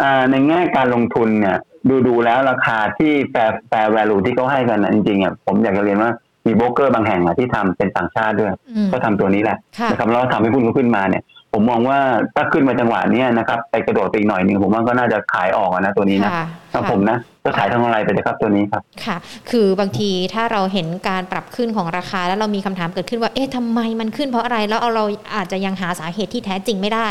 [0.01, 1.57] อ่าในแง่การลงทุนเนี่ย
[1.89, 6.11] ดูดูแล้วราคาที่ fair fair value ที่เขาให้กันนะจริงๆอะผมอยากจะเรียนว่า
[6.47, 11.23] มีโบรกเกอร์บางแห่งอะที่ทำเป็นต่างชาติด้วยอืมก็ทำตัวนี้แหละค่ะนะครับแล้วทำให้หุ้นเขาขึ้นมาเนี่ย
[11.53, 11.99] ผมมองว่า
[12.35, 16.31] ถ้าขึ้นมาจังหวะเนี้ยนะครับ ไปกระโดดไปอีกหน่อยหนึงผมว่าก็น่าจะขายออกอะนะตัวนี้นะ
[16.74, 19.17] ค่ะถ้าค่ะผมนะก็ขายทางอะไรไปเลยครับตัวนี้ครับ ค่ะ
[19.49, 25.05] คือบางทีถ้าเราเห็นการปรับขึ้นของราคา แล้วเรามีคำถามเกิดขึ้นว่า เอ๊ะทำไมมันขึ้นเพราะอะไร แล้วเอาเรา
[25.36, 27.07] อาจจะยังหาสาเหตุที่แท้จริงไม่ได้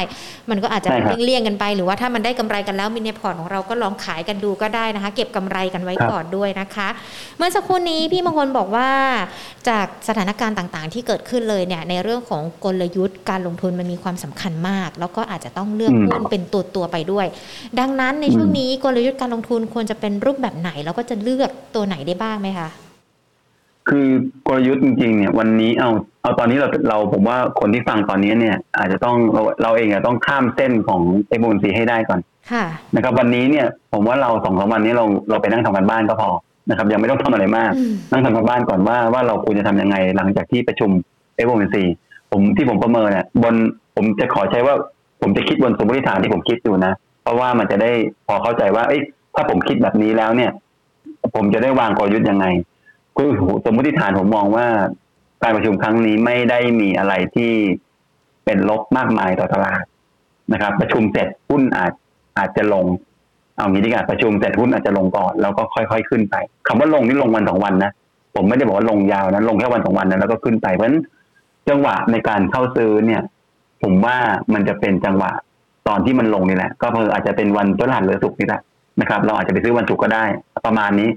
[0.51, 6.89] มันก็อาจจะใช่ครับเลี่ยงๆกันไป หรือว่าถ้ามันได้กำไรกันแล้วมีในพอร์ตของเราก็ลองขายกันดูก็ได้นะคะ เก็บกำไรกันไว้ครับก่อนด้วยนะคะ
[7.39, 8.89] เมื่อสักครู่นี้พี่มงคลบอกว่า
[9.69, 17.27] จากสถานการณ์ต่างๆ ที่เกิดขึ้นเลยเนี่ย ในเรื่องของกลยุทธ์การลงทุนมันมีความสำคัญมาก แล้วก็อาจจะต้องเลือกอืมหุ้นเป็นตัวตัวๆไปด้วย
[17.81, 22.69] ดังนั้นในช่วงนี้กลยุทธ์การลงทุนควรจะเป็นรูปแบบไหน แล้วก็จะเลือกตัวไหนได้บ้างไหมคะ
[23.89, 24.09] คือ
[24.47, 25.91] กลยุทธ์จริงๆ เนี่ยวันนี้เอา
[26.23, 32.21] เอาตอนนี้เราเราผมว่าคนที่ฟังตอนนี้เนี่ย อาจจะต้องเราเราเองอะต้องข้ามเส้นของเอฟโซีให้ได้ก่อน
[32.51, 36.31] ค่ะนะครับ วันนี้เนี่ย ผมว่าเราสองสามวันนี้เราเราไปนั่งทำกันบ้านก็พอ
[36.69, 40.91] นะครับ ยังไม่ต้องทำอะไรมากอืมนั่งทำกันบ้านก่อนว่าว่าเราควรจะทำยังไงหลังจากที่ประชุม
[41.47, 41.77] f o m c
[42.31, 43.55] ผมที่ผมประเมินเนี่ยบน
[43.97, 44.75] ผมจะขอใช้ว่า
[45.23, 46.93] ผมจะคิดบนสมมติฐานที่ผมคิดอยู่นะ
[47.23, 47.91] เพราะว่ามันจะได้
[48.27, 49.01] พอเข้าใจว่าเอ้ย
[49.35, 50.51] ถ้าผมคิดแบบนี้แล้วเนี่ย
[51.35, 52.47] ผมจะได้วางกลยุทธ์ยังไง
[53.17, 53.31] คือ
[53.65, 54.67] สมมติฐานผมมองว่า
[55.43, 57.53] การประชุมครั้งนี้ไม่ได้มีอะไรที่
[58.45, 59.83] เป็นลบมากมายต่อตลาด
[60.53, 61.93] นะครับ ประชุมเสร็จหุ้นอาจ
[62.39, 62.87] อาจจะลง
[63.57, 66.35] เอางี้ดีกว่าประชุมเสร็จหุ้นอาจจะลงก่อนแล้วก็ค่อยๆขึ้นไป
[66.67, 67.91] คำว่าลงนี่ลงวันสองวันนะ
[68.35, 71.01] ผมไม่ได้บอกว่าลงยาวนะลงแค่วันสองวันนะแล้วก็ขึ้นไปเพราะฉะนั้น
[71.69, 73.23] จังหวะในการเข้าซื้อเนี่ย
[73.83, 74.17] ผมว่า
[74.55, 75.31] มันจะเป็นจังหวะ
[75.89, 78.63] ตอนที่มันลงนี่แหละ ก็เพิ่อาจจะเป็นวันพฤหัสหรือศุกร์นี่แหละ
[79.01, 80.25] นะครับ เราอาจจะไปซื้อวันศุกร์ก็ได้
[80.67, 81.09] ประมาณนี้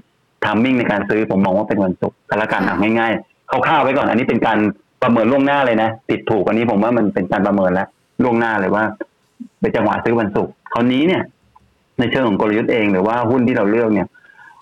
[0.44, 4.58] ทามมิ่งในการซื้อผมมองว่าเป็นวันศุกร์ก็แล้วกันอะง่ายๆคร่าวๆไว้ก่อน อันนี้เป็นการ
[5.02, 7.88] ประเมินล่วงหน้าเลยนะติดถูกอันนี้ผมว่ามันเป็นการประเมินแล้ว
[8.22, 8.84] ล่วงหน้าเลยว่า
[9.60, 11.22] เป็นจังหวะซื้อวันศุกร์คราวนี้เนี่ย
[11.98, 14.08] ในเชิงของกลยุทธ์เองหรือว่าหุ้นที่เราเลือกเนี่ย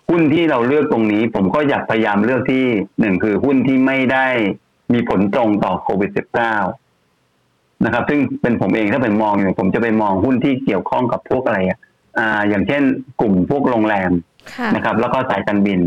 [0.08, 2.64] หุ้นที่เราเลือกตรงนี้ ผมก็อยากพยายามเลือกที่
[3.00, 4.26] หนึ่งคือหุ้นที่ไม่ได้
[4.92, 6.10] มีผลตรงต่อโควิด
[6.96, 11.78] -19 นะครับ ซึ่งเป็นผมเองถ้าเป็นมองอยู่ผมจะไปมองหุ้นที่เกี่ยวข้องกับพวกอะไรอะ
[12.18, 12.82] อ่าอย่างเช่น
[13.20, 14.10] กลุ่มพวกโรงแรม
[14.52, 15.80] ค่ะนะครับ แล้วก็สายการบิน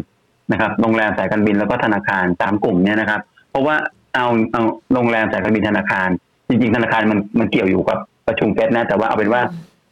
[0.52, 3.22] นะครับ โรงแรมสายการบินแล้วก็ธนาคารสามกลุ่มเนี่ยนะครับ
[3.52, 3.76] เพราะว่า
[4.16, 4.64] เอาเอา
[4.94, 6.10] โรงแรมสายการบินธนาคาร
[6.50, 7.98] จริง ๆ ธนาคารมันมันเกี่ยวอยู่กับ
[8.28, 9.42] ประชุมเฟดนะ แต่ว่าเอาเป็นว่า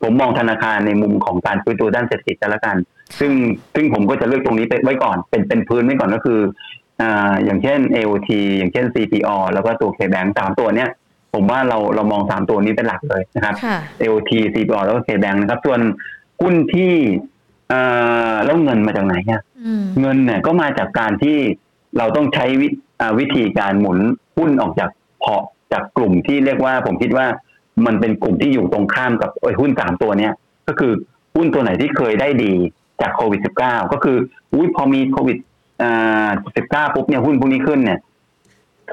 [0.02, 2.78] ผมมองธนาคารในมุมของการฟื้นตัวด้านเศรษฐกิจกันละกัน
[3.20, 3.32] ซึ่ง
[3.76, 6.40] ซึ่งผมก็จะเลือกตรงนี้ไปไว้ก่อน เป็นเป็นพื้นไว้ก่อนก็คือ
[7.02, 10.90] อ่าอย่างเช่น AOT อย่างเช่น CPO แล้วก็ตัว KBank สามตัวเนี้ย
[11.34, 15.80] ผมว่าเราเรามองสามตัวนี้เป็นหลักเลยนะครับค่ะ AOT CPO แล้วก็ KBank นะครับ ส่วน
[16.44, 16.94] หุ้นที่
[17.72, 21.38] อ่าแล้วเงินมาจากไหนเนี่ยอืมเงินเนี่ยก็มาจากการที่
[21.98, 22.68] เราต้องใช้วิ
[23.02, 23.98] อ่าวิธีการหมุน
[24.38, 24.90] หุ้นออกจาก
[25.24, 27.26] พอร์ตจากกลุ่มที่เรียกว่าผมคิดว่า
[27.86, 30.34] มันเป็นกลุ่มที่อยู่ตรงข้ามกับไอ้หุ้นสามตัวเนี้ย
[30.68, 30.92] ก็คือ
[31.36, 32.54] หุ้นตัวไหนที่เคยได้ดี
[33.02, 34.18] จากโควิด -19 ก็คือ
[34.54, 35.38] อุ้ยพอมีโควิด
[35.82, 36.30] อ่า
[36.90, 38.00] 19ปุ๊บเนี่ยหุ้นพวกนี้ขึ้นเนี่ย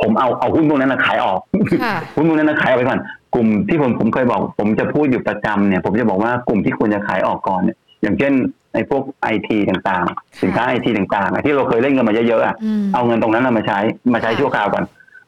[0.00, 1.38] ผมเอาเอาหุ้นพวกนั้นนะขายออก
[1.84, 3.00] ค่ะหุ้นพวกนั้นนะขายออกไปก่อน
[3.34, 8.32] กลุ่มที่ผมผมเคยบอก ผมจะพูดอยู่ประจำเนี่ย ผมจะบอกว่ากลุ่มที่ควรจะขายออกก่อนเนี่ยอย่างเช่น
[8.74, 13.78] ไอ้พวกไอทีต่างๆ สินค้าไอทีต่างๆอะที่เราเคยเล่นเงินมาเยอะๆอะอืมเอาเงินตรงนั้นเอามาใช้
[14.12, 14.84] มาใช้ค่ะชั่วคราวก่อน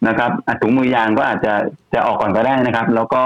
[0.08, 1.52] นะครับอะถุงมือยางก็อาจจะ
[1.94, 3.22] จะออกก่อนก็ได้นะครับ แล้วก็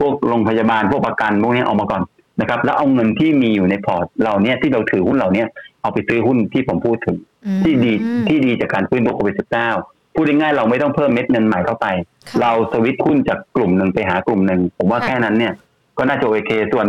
[0.00, 2.02] พวกโรงพยาบาลพวกประกันพวกนี้เอามาก่อน
[2.40, 5.48] นะครับ แล้วเอาเงินที่มีอยู่ในพอร์ตเราเนี่ยที่เราถือหุ้นเราเนี่ย
[5.82, 7.92] เอาไปซื้อหุ้นที่ผมพูดถึงอืมที่ดี
[8.28, 11.86] ที่ดีจากการฟื้นตัวโควิด -19 พูดง่ายๆเราไม่ต้องเพิ่มเม็ดเงินใหม่เข้าไป
[12.28, 15.52] ค่ะเราสวิตช์หุ้นจากกลุ่มหนึ่งไปหากลุ่มหนึ่งผมว่าค่ะแค่นั้นเนี่ย
[15.98, 16.86] ก็น่าจะโอเคส่วน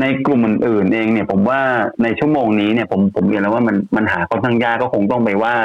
[0.00, 1.60] ในกลุ่มอื่นๆเองเนี่ย ผมว่า
[2.02, 5.56] ในชั่วโมงนี้เนี่ยผมผมเรียนแล้วว่ามันมันหาค่อนข้างยากก็คงต้องไปว่า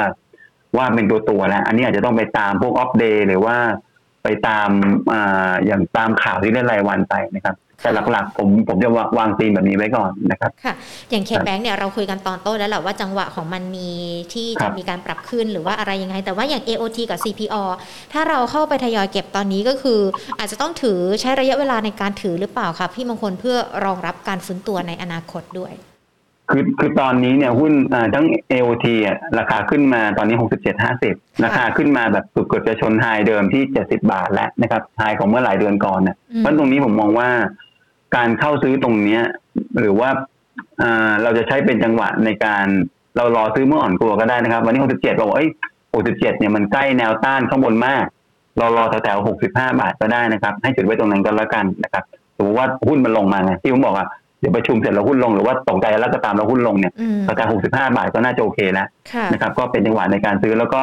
[0.76, 3.56] ว่าเป็นตัวตัวๆแล้ว อันนี้อาจจะต้องไปตามพวกออฟเดย์หรือว่า
[4.26, 4.70] ไปตาม
[5.12, 10.74] อ่าอย่างตามข่าวที่ได้รายวันไปนะครับแต่หลักๆ ผมผมจะวางวางธีมแบบนี้ไว้ก่อนนะครับค่ะ
[11.10, 13.90] อย่างเคแบงเนี่ยเราคุยกันตอนต้นแล้วแหละว่าจังหวะของมันมี
[14.32, 17.56] ที่ครัจะบมีการปรับขึ้นหรือว่าอะไรยังไง แต่ว่าอย่าง AOT กับ CPO
[18.12, 20.00] ถ้าเราเข้าไปทยอยเก็บตอนนี้ก็คือ
[20.38, 25.72] อาจจะต้องถือใช้ระยะเวลาในการถือหรือเปล่าคะพี่มงคลเพื่อรองรับการฟื้นตัวในอนาคตด้วย
[26.50, 30.36] คือคือตอนนี้เนี่ยหุ้นอ่าทั้ง AOT อะราคาขึ้นมาตอนนี้
[30.90, 37.28] 67.50ราคาขึ้นมาแบบเกือบจะชนไฮเดิมที่70บาทแล้วนะครับไฮของเมื่อหลายเดือนก่อนเนี่ยอืมเพราะตรงนี้ผมมองว่า
[38.16, 39.22] การเข้าซื้อตรงเนี้ย
[39.78, 40.10] หรือว่า
[40.82, 42.66] อ่าเราจะใช้เป็นจังหวะในการ
[43.16, 45.50] เรารอซื้อเมื่ออ่อนตัวก็ได้นะครับ วันนี้หกสิบเจ็ดบอกว่าเอ้ย
[45.94, 48.04] หกสิบเจ็ดเนี่ยมันใกล้แนวต้านข้างบนมาก
[48.58, 52.04] เรารอแถวๆหกสิบห้าบาทก็ได้นะครับ ให้จุดไว้ตรงนั้นก็แล้วกันนะครับ
[52.36, 60.82] สมมติว่าหุ้นมันลงมาไงที่ผมบอกว่าเดี๋ยวประชุมเสร็จแล้วหุ้นลงหรือว่าตกใจแล้วก็ตามแล้วหุ้นลงเนี่ยอืมราคาหกสิบห้าบาทก็น่าจะโอเคแล้วค่ะนะครับ ก็เป็นจังหวะในการซื้อแล้วก็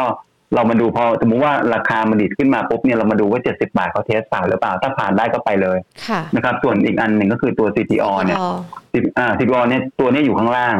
[0.56, 8.50] เรามาดูพอสมมติว่าราคามันดิดขึ้นมาปุ๊บเนี่ยเรามาดูว่าเจ็ดสิบาทเขาเทสผ่านหรือเปล่า ถ้าผ่านได้ก็ไปเลยค่ะนะครับส่วนอีกอันหนึ่งก็คือตัว CPO เนี่ยอ๋อ
[8.88, 10.76] 10อ่า CPO เนี่ยตัวเนี้อยู่ข้างล่าง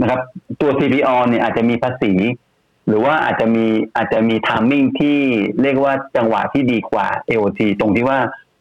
[0.00, 0.20] นะครับ
[0.60, 2.12] ตัว CPO เนี่ยอาจจะมีภาษี
[2.88, 3.64] หรือว่าอาจจะมี
[3.96, 5.18] อาจจะมีทามมิ่งที่
[5.62, 8.18] เรียกว่าจังหวะที่ดีกว่า AOT ตรงที่ว่า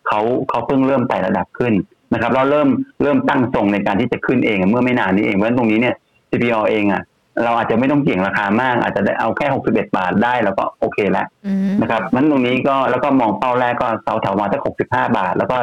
[0.08, 1.74] เขาเขาเพิ่งเริ่มไต่ระดับขึ้น
[2.14, 2.70] นะครับเราเริ่ม
[3.02, 5.96] เริ่มตั้งทรงในการที่จะขึ้นเองเมื่อไม่นานนี้เองเพราะฉะนั้นตรงนี้เนี่ย
[6.30, 7.02] CPO เองอะ
[7.44, 15.58] เราอาจจะไม่ต้องเกี่ยงราคามาก อาจจะได้เอาแค่ 61 บาทได้แล้วก็โอเคแล้วอืมนะครับนั้นตรงนี้ก็แล้วก็มองเป้าแรกก็เสาแถวมาสักหกสิบห้าบาท แล้วก็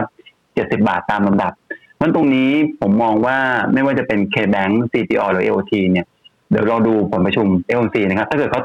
[0.54, 1.52] เจ็ดสิบาทตามลำดับ
[2.00, 3.36] นั้นตรงนี้ผมมองว่า
[3.72, 6.06] ไม่ว่าจะเป็น K-Bank CPO หรือ AOT เนี่ย
[6.50, 8.62] เดี๋ยวเราดูผลประชุม AOT นะครับ ถ้าเกิดเขา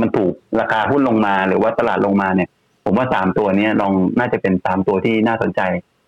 [0.00, 2.48] มันถูกราคาหุ้นลงมาหรือว่าตลาดลงมาเนี่ย
[2.84, 5.60] ผมว่าสามตัวเนี้ลองน่าจะเป็นสามตัวที่น่าสนใจ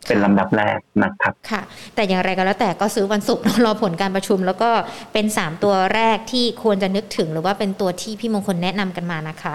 [0.09, 1.63] เป็นลำดับแรกนะครับค่ะ
[1.95, 4.71] แต่อย่างไรก็แล้วแต่ก็ซื้อวันศุกร์รอผลการประชุม แล้วก็
[5.13, 9.55] เป็น 3 ตัวแรกที่ควรจะนึกถึง หรือว่าเป็นตัวที่พี่มงคลแนะนำกันมานะคะ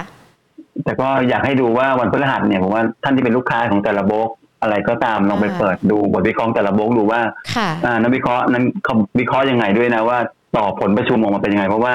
[0.83, 4.29] แต่ก็อยากให้ดูว่าวันพฤหัสเนี่ยผมว่าท่านที่เป็นลูกค้าของแต่ละโบรก
[4.61, 7.21] อะไรก็ตามลองไปอ่าเปิดดูบทวิเคราะห์ของแต่ละโบรกดูว่า
[7.55, 10.17] ค่ะอ่านักวิเคราะห์นั้นเขาวิเคราะห์ยังไงด้วยนะว่า
[10.57, 11.93] ต่อผลประชุมออกมาเป็นยังไง เพราะว่า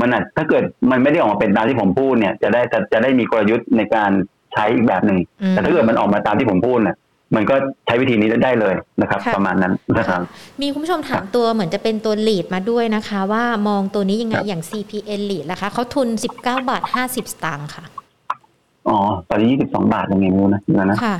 [0.00, 4.10] มันอาจถ้าเกิดมันไม่ได้ออกมาเป็นตามที่ผมพูดเนี่ย จะได้จะจะได้มีกลยุทธ์ในการ
[4.52, 6.96] ใช้อีกแบบหนึ่งอืมแต่ถ้าเกิดมันออกมาตามที่ผมพูดเนี่ย
[7.34, 7.54] มันก็
[7.86, 10.20] ใช้วิธีนี้ได้เลยนะครับค่ะประมาณนั้นนะครับ
[10.62, 16.08] มีคุณผู้ชมถามตัวเหมือนจะเป็นตัวลีดมาด้วยนะคะ ว่ามองตัวนี้ยังไงครับอย่าง CPN ลีดนะคะเขาทุน
[16.40, 17.84] 19 บาท 50 สตางค์ค่ะ
[18.88, 18.98] อ๋อ
[19.28, 21.16] ตอนนี้ยี่สิบสองบาทยังไงไม่รู้นะเดี๋ยวนะค่ะ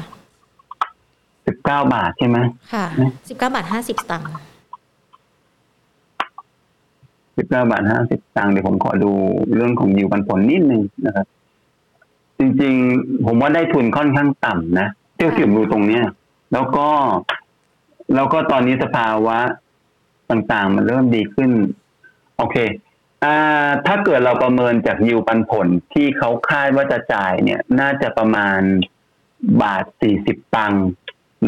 [1.47, 2.39] สิบเก้าบาทใช่ไหม
[2.73, 4.27] ค่ะอืม19 บาท 50 สตางค์
[7.39, 9.11] สิบเก้าบาทห้าสิบตังค์เดี๋ยวผมขอดู
[9.55, 11.27] เรื่องของยิวปันผลนิดนึงนะครับ
[12.39, 16.05] จริง ๆ ผมว่าได้ทุนค่อนข้างต่ำนะเที่ยวสิบดูตรงเนี้ย
[16.53, 16.89] แล้วก็
[18.15, 19.39] แล้วก็ตอนนี้สภาวะ
[20.31, 21.51] ต่างๆ มันเริ่มดีขึ้น
[22.37, 22.57] โอเค
[23.25, 28.61] อ่า ถ้าเกิดเราประเมินจากยิวปันผลที่เขาคาดว่าจะจ่ายเนี่ย น่าจะประมาณ
[29.63, 30.87] บาทสี่สิบตังค์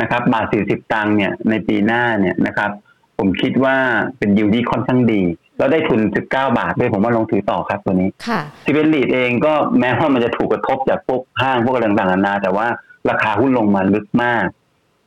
[0.01, 2.71] นะครับ บาทสี่สิบตังค์เนี่ย ในปีหน้าเนี่ยนะครับ
[3.19, 3.77] ผมคิดว่า
[4.19, 5.23] เป็นยิวที่ค่อนข้างดี
[5.59, 12.67] แล้วได้ทุน 19 บาทด้วยผมว่าลงถือต่อครับตัวนี้ ค่ะซีเวนลีดเองก็แม้ว่ามันจะถูกกระทบจากพวกห้างพวกอะไรต่างๆนานาแต่ว่า
[13.11, 14.47] ราคาหุ้นลงมาลึกมาก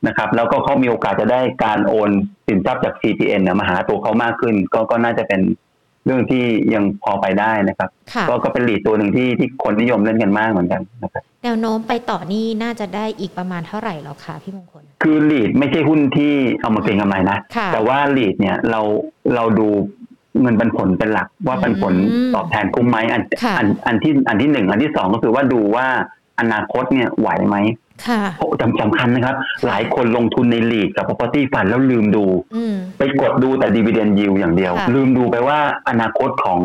[0.06, 2.10] นะครับ แล้วก็เขามีโอกาสจะได้การโอน
[2.46, 5.40] สินทรัพย์จาก CPN เนี่ยมาหาตัวเขามากขึ้น ก็ก็น่าจะเป็น
[6.06, 6.44] เรื่องที่
[6.74, 18.80] ยังพอไปได้นะครับค่ะก็ก็เป็นลีดตัวหนึ่งที่ที่คนนิยมเล่นกันมากเหมือนกันนะครับแนวโน้มไปต่อนี่น่าจะได้อีกประมาณเท่าไหร่หรอคะพี่มงคล คือลีดไม่ใช่หุ้นที่เอามาเก็งกำไรนะค่ะแต่ว่าลีดเนี่ยเรา
[19.34, 19.68] เราดู
[20.40, 25.86] เงินปันผลเป็นหลักว่าปันผลอืมตอบแทนคุ้มไหมอันค่ะอันอันที่อันที่หนึ่งอันที่สองก็คือว่าดูว่า
[26.40, 27.89] อนาคตเนี่ยไหวไหมค่ะโอ้
[28.60, 29.36] จำสำคัญนะครับ
[29.66, 32.24] หลายคนลงทุนในลีดกับ property fund แล้วลืมดู
[32.54, 36.60] อืมไปกดดูแต่ dividend yield อย่างเดียวค่ะลืมดูไปว่าอนาคตของ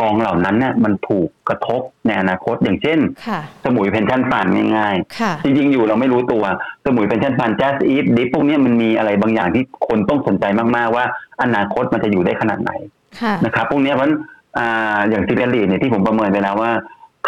[0.00, 4.46] กองเหล่านั้นเนี่ยมันถูกกระทบในอนาคตอย่างเช่นค่ะสมุยเพนชั่นฟัน
[4.76, 6.44] ง่ายค่ะๆจริง ๆ อยู่เราไม่รู้ตัว
[6.84, 10.44] สมุยเพนชั่นฟัน just eat dip พวกเนี้ยมันมีอะไรบางอย่างที่คนต้องสนใจ
[10.76, 11.04] มากๆว่า
[11.42, 12.72] อนาคตมันจะอยู่ได้ขนาดไหน
[13.20, 14.16] ค่ะนะครับพวกเนี้ยเพราะฉะนั้น
[14.58, 16.72] อ่าอย่างซีเรียเนี่ยที่ผมประเมินไปแล้วว่า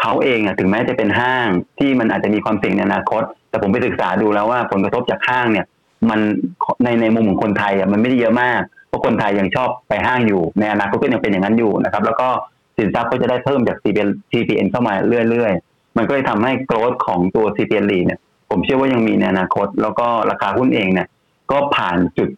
[0.00, 5.66] เขาเองอะถึงแม้จะเป็นห้างที่มันอาจจะมีความเสี่ยงในอนาคต แต่ผมไปศึกษาดูแล้วว่าผลกระทบจากห้างเนี่ย
[6.10, 6.20] มัน
[6.84, 12.28] ในในมุมของคนไทยอะมันไม่ได้เยอะมากเพราะคนไทยยังชอบไปห้างอยู่ ในอนาคตก็ยังเป็นอย่างนั้นอยู่นะครับ แล้วก็
[12.76, 14.94] สินทรัพย์ก็จะได้เพิ่มจาก CPN CPN เข้ามา
[15.30, 18.18] เรื่อยๆ มันก็เลยทำให้โกรธของตัว CPN ลีเนี่ย
[18.50, 21.08] ผมเชื่อว่ายังมีในอนาคต แล้วก็ราคาหุ้นเองเนี่ย
[21.50, 22.28] ก็ผ่านจุด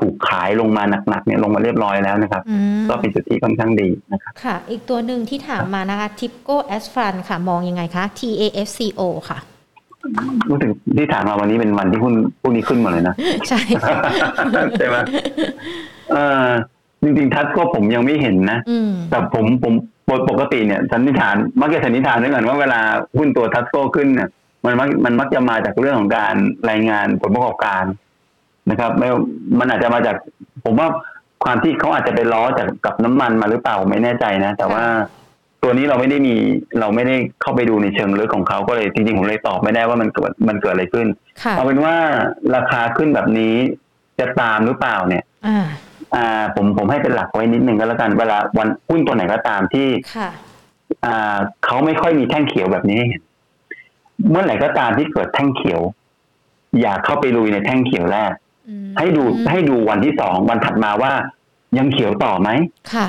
[0.00, 9.38] ถูกขายลงมาหนักๆเนี่ยลงมาเรียบร้อยแล้วนะครับอืมก็เป็นจุดที่ค่อนข้างดีนะครับ ค่ะ อีกตัวหนึ่งที่ถามมานะคะ Tipco a s f r a n ค่ะ มองยังไงคะ TAFCO ค่ะ
[10.50, 13.14] รู้สึกที่ถามมาวันนี้เป็นวันที่หุ้นพวกนี้ขึ้นหมดเลยนะ
[13.48, 13.60] ใช่
[14.78, 14.96] ใช่ไหม
[16.12, 16.16] เอ
[16.46, 16.48] อ
[17.02, 19.74] จริงๆทัศก็ผมยังไม่เห็นนะอืมแต่ผมผม
[20.30, 22.80] ปกติเนี่ยสันนิษฐานมักจะสันนิษฐานด้วยกันว่าเวลา
[23.18, 24.28] หุ้นตัวทัสโก้ขึ้นเนี่ย
[24.64, 26.34] มันมักมันมักจะมาจากเรื่องของการ
[26.70, 27.84] รายงานผลประกอบการ
[28.70, 29.08] นะครับไม่
[29.58, 30.16] มันอาจจะมาจาก
[30.64, 30.88] ผมว่า
[31.44, 34.84] ความที่เขาอาจจะไปล้อจากกับน้ำมันมาหรือเปล่าผมไม่แน่ใจนะ แต่ว่า
[35.62, 36.34] ตัวนี้เราไม่ได้มี
[36.80, 41.06] เราไม่ได้เข้าไปดูในเชิงลึกของเขาก็เลยจริงๆผมเลยตอบไม่ได้ว่ามันเกิดมันเกิดอะไรขึ้น
[41.42, 41.94] ค่ะเอาเป็นว่า
[42.54, 43.54] ราคาขึ้นแบบนี้
[44.18, 45.66] จะตามหรือเปล่าเนี่ยอ่า
[46.16, 50.30] อ่า ผมผมให้เป็นหลักไว้นิดนึงก็แล้วกันเวลาวันหุ้นตัวไหนก็ตามที่ค่ะ
[51.04, 53.22] อ่าเขาไม่ค่อยมีแท่งเขียวแบบนี้ให้เห็น
[54.30, 55.80] เมื่อไหร่ก็ตามที่เกิดแท่งเขียว
[56.80, 58.32] อย่าเข้าไปลุยในแท่งเขียวแรก
[58.68, 61.12] อืมให้ดูให้ดูวันที่สองวันถัดมาว่า
[61.78, 62.48] ยังเขียวต่อไหม
[62.92, 63.06] ค่ะ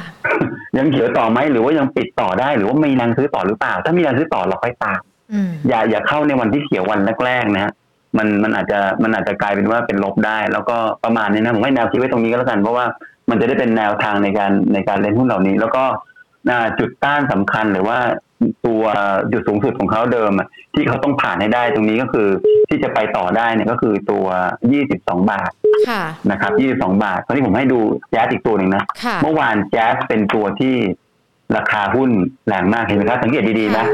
[0.77, 5.01] ยังเขียวต่อไหมหรือว่ายังปิดต่อได้ หรือว่ามีแรงซื้อต่อหรือเปล่า ถ้ามีแรงซื้อต่อเราค่อยตาม
[5.33, 7.71] อืมอย่าอย่าเข้าในวันที่เขียววันแรกๆนะฮะ
[8.17, 12.85] มันมันอาจจะมันอาจจะกลายเป็นว่าเป็นลบได้ แล้วก็ประมาณนี้นะผมให้แนวคิดไว้ตรงนี้ก็แล้วกันเพราะว่า
[13.29, 15.83] มันจะได้เป็นแนวทางในการในการเล่นหุ้นเหล่านี้ แล้วก็
[16.49, 17.97] อ่าจุดต้านสำคัญหรือว่า
[18.65, 18.83] ตัว
[19.31, 22.29] จุดสูงสุดของเขาเดิมอะที่เขาต้องผ่านให้ได้ตรงนี้ก็คือ
[22.69, 24.25] ที่จะไปต่อได้เนี่ยก็คือตัว
[24.77, 25.51] 22 บาท
[25.89, 27.79] ค่ะนะครับ 22 บาทตอนนี้ผมให้ดู
[28.11, 30.75] แจ๊สอีกตัวหนึ่งนะค่ะเมื่อวานแจ๊สเป็นตัวที่
[31.55, 32.09] ราคาหุ้น
[32.47, 33.85] แรงมากเห็นไหมครับสังเกตดีๆนะ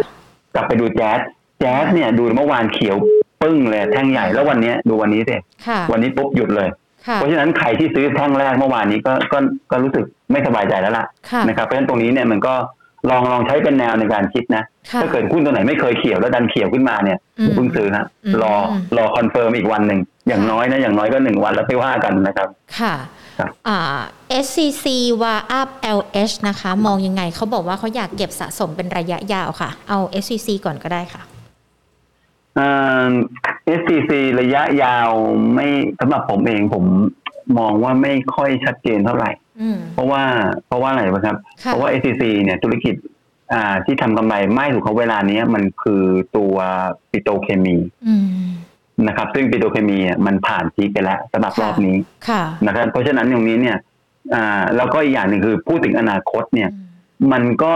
[0.55, 1.19] กลับไปดูแจ๊ส
[1.59, 2.97] แจ๊สเนี่ยดูเมื่อวานเขียว
[3.41, 5.35] ปึ้งเลยแท่งใหญ่แล้ววันเนี้ยดูวันนี้สิ
[5.67, 6.69] ค่ะวันนี้ปุ๊บหยุดเลย
[7.07, 9.37] ค่ะเพราะฉะนั้นใครที่ซื้อแท่งแรกเมื่อวานนี้ก็ก็
[9.71, 12.53] ก็รู้สึกไม่สบายใจแล้วล่ะค่ะนะครับเพราะฉะนั้นตรงนี้เนี่ยมันก็
[13.10, 18.54] ลองลองใช้เป็นแนวในการคิดนะค่ะถ้าเกิดหุ้นตัวไหนไม่เคยเขียวแล้วดันเขียวขึ้นมาเนี่ยอืมอย่าเพิ่งซื้อฮะอืมรอ
[18.97, 22.47] รอ confirm อีกวันหนึ่งอย่างน้อยนะอย่างน้อยก็หนึ่งวันแล้วไปว่ากันนะครับ
[22.80, 22.95] ค่ะ
[23.39, 23.80] ครับอ่า
[24.45, 24.86] SCC
[25.21, 25.69] WHAUP
[25.99, 31.22] LH นะคะ มองยังไงเขาบอกว่าเขาอยากเก็บสะสมเป็นระยะยาวค่ะ เอา SCC ก่อนก็ได้ค่ะ
[32.60, 33.12] อ่า
[33.80, 35.10] SCC ระยะยาว
[35.54, 35.68] ไม่
[35.99, 36.86] สำหรับผมเองผม
[37.58, 39.42] มองว่าไม่ค่อยชัดเจนเท่าไหร่อืม
[39.93, 40.24] เพราะว่า
[40.68, 42.95] เพราะว่าอะไรวะครับค่ะเพราะว่า SCC เนี่ยธุรกิจ
[43.54, 46.04] อ่าที่ทำกำไรให้พวกเขาเวลานี้มันคือ
[46.38, 46.56] ตัว
[47.12, 47.78] ปิโตรเคมี
[48.08, 48.26] อืม
[49.08, 51.95] นะครับ ซึ่งปิโตรเคมีอะมันผ่าน peak ไปแล้วสำหรับค่ะรอบนี้
[52.28, 53.78] ค่ะนะครับ เพราะฉะนั้นตรงนี้เนี่ย
[54.34, 56.70] อ่า แล้วก็อีกอย่างหนึ่งคือพูดถึงอนาคตเนี่ย
[57.32, 57.72] มันก็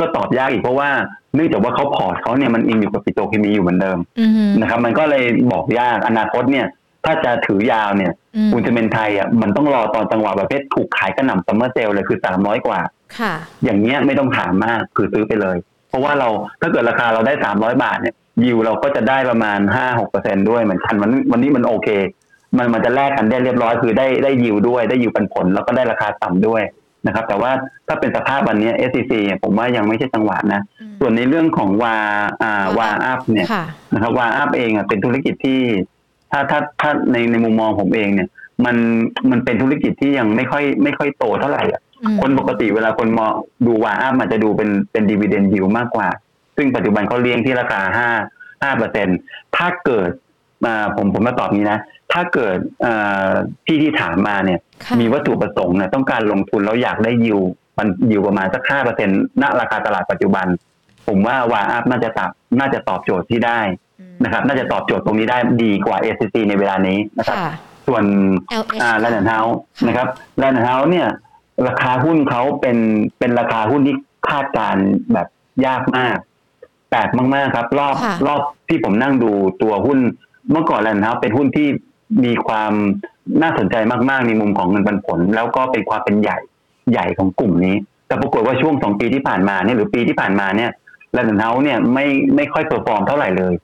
[0.00, 0.90] ก็ตอบยากอีกเพราะว่า
[1.34, 6.66] เนื่องจากว่าเขา port เขาเนี่ยมันอิงอยู่กับปิโตรเคมีอยู่เหมือนเดิมอืมนะครับ มันก็เลยบอกยากอนาคตเนี่ย
[7.04, 12.80] ถ้าจะถือยาวเนี่ยอืมปูนซีเมนต์ไทยอะมันต้องรอตอนจังหวะประเภทถูกขายกระหน่ำซัมเมอร์เซลเลยคือสามร้อยกว่า
[13.18, 13.34] ค่ะ
[13.64, 15.56] อย่างเงี้ยไม่ต้องถามมากคือซื้อไปเลย
[15.88, 16.28] เพราะว่าเรา
[16.60, 21.88] ถ้าเกิดราคาเราได้สามร้อยบาทเนี่ยยิวเราก็จะได้ประมาณห้าหกเปอร์เซ็นด้วยเหมือนกันวันวันนี้มันโอเค
[22.56, 26.62] มันมันจะแลกกันได้เรียบร้อยคือได้ได้ยิวด้วยได้ยิวปันผลแล้วก็ได้ราคาต่ำด้วย
[27.06, 27.50] นะครับ แต่ว่า
[27.86, 31.96] ถ้าเป็นสภาพวันนี้ SCC เนี่ยผมว่ายังไม่ใช่จังหวะนะอืมส่วนในเรื่องของวา
[32.42, 35.60] อ่าวาอัพเนี่ยค่ะนะครับวาอัพเองอะเป็นธุรกิจที่
[36.30, 38.28] ถ้าถ้าถ้าในในมุมมองผมเองเนี่ย
[38.64, 38.76] มัน
[39.30, 43.32] มันเป็นธุรกิจที่ยังไม่ค่อยไม่ค่อยโตเท่าไหร่อะอืมคนปกติเวลาคนมอง
[43.66, 46.08] ดูวาอัพอาจจะดูเป็นเป็นดีเวเดนยิวมากกว่า
[46.56, 48.10] ซึ่งปัจจุบันเขาเลี้ยงที่ราคาห้า
[48.62, 49.08] ห้าเปอร์เซ็น
[49.56, 50.10] ถ้าเกิด
[50.66, 51.78] อ่าผมผมมาตอบนี้นะ
[52.12, 52.56] ถ้าเกิด
[52.86, 53.30] อ่า
[53.66, 57.40] พี่ที่ถามมาเนี่ยค่ะมีวัตถุประสงค์เนี่ยต้องการลงทุนแล้วอยากได้ยิว
[57.78, 59.08] มันยิวประมาณสักห้าเปอร์เซ็น
[59.42, 60.46] ณราคาตลาดปัจจุบัน
[61.08, 63.78] ผมว่า WHAUP น่าจะตอบน่าจะตอบโจทย์ที่ได้อืม
[64.24, 67.52] นะครับ น่าจะตอบโจทย์ตรงนี้ได้ดีกว่า SCC ในเวลานี้นะครับค่ะ
[67.86, 68.04] ส่วน
[68.60, 70.08] LH อ่าแลนด์เฮาส์ค่ะนะครับ
[70.38, 71.08] แลนด์เฮาส์เนี่ย
[71.68, 72.76] ราคาหุ้นเขาเป็น
[73.18, 73.94] เป็นราคาหุ้นที่
[74.28, 75.28] คาดการณ์แบบ
[75.66, 76.16] ยากมาก
[76.90, 79.30] แปลกมาก ๆ ครับ รอบค่ะรอบที่ผมนั่งดู
[79.62, 79.98] ตัวหุ้น
[80.50, 81.68] เมื่อก่อนแลนด์เฮาส์เป็นหุ้นที่
[82.24, 82.72] มีความ
[83.42, 83.76] น่าสนใจ
[84.10, 86.38] มาก ๆ ในมุมของเงินปันผล แล้วก็เป็นความเป็นใหญ่
[86.92, 90.70] ใหญ่ของกลุ่มนี้ แต่ปรากฏว่าช่วงสองปีที่ผ่านมาเนี่ยหรือปีที่ผ่านมาเนี่ย
[91.12, 92.06] แลนด์เฮาส์เนี่ยไม่
[92.36, 93.54] ไม่ค่อย perform เท่าไหร่เลย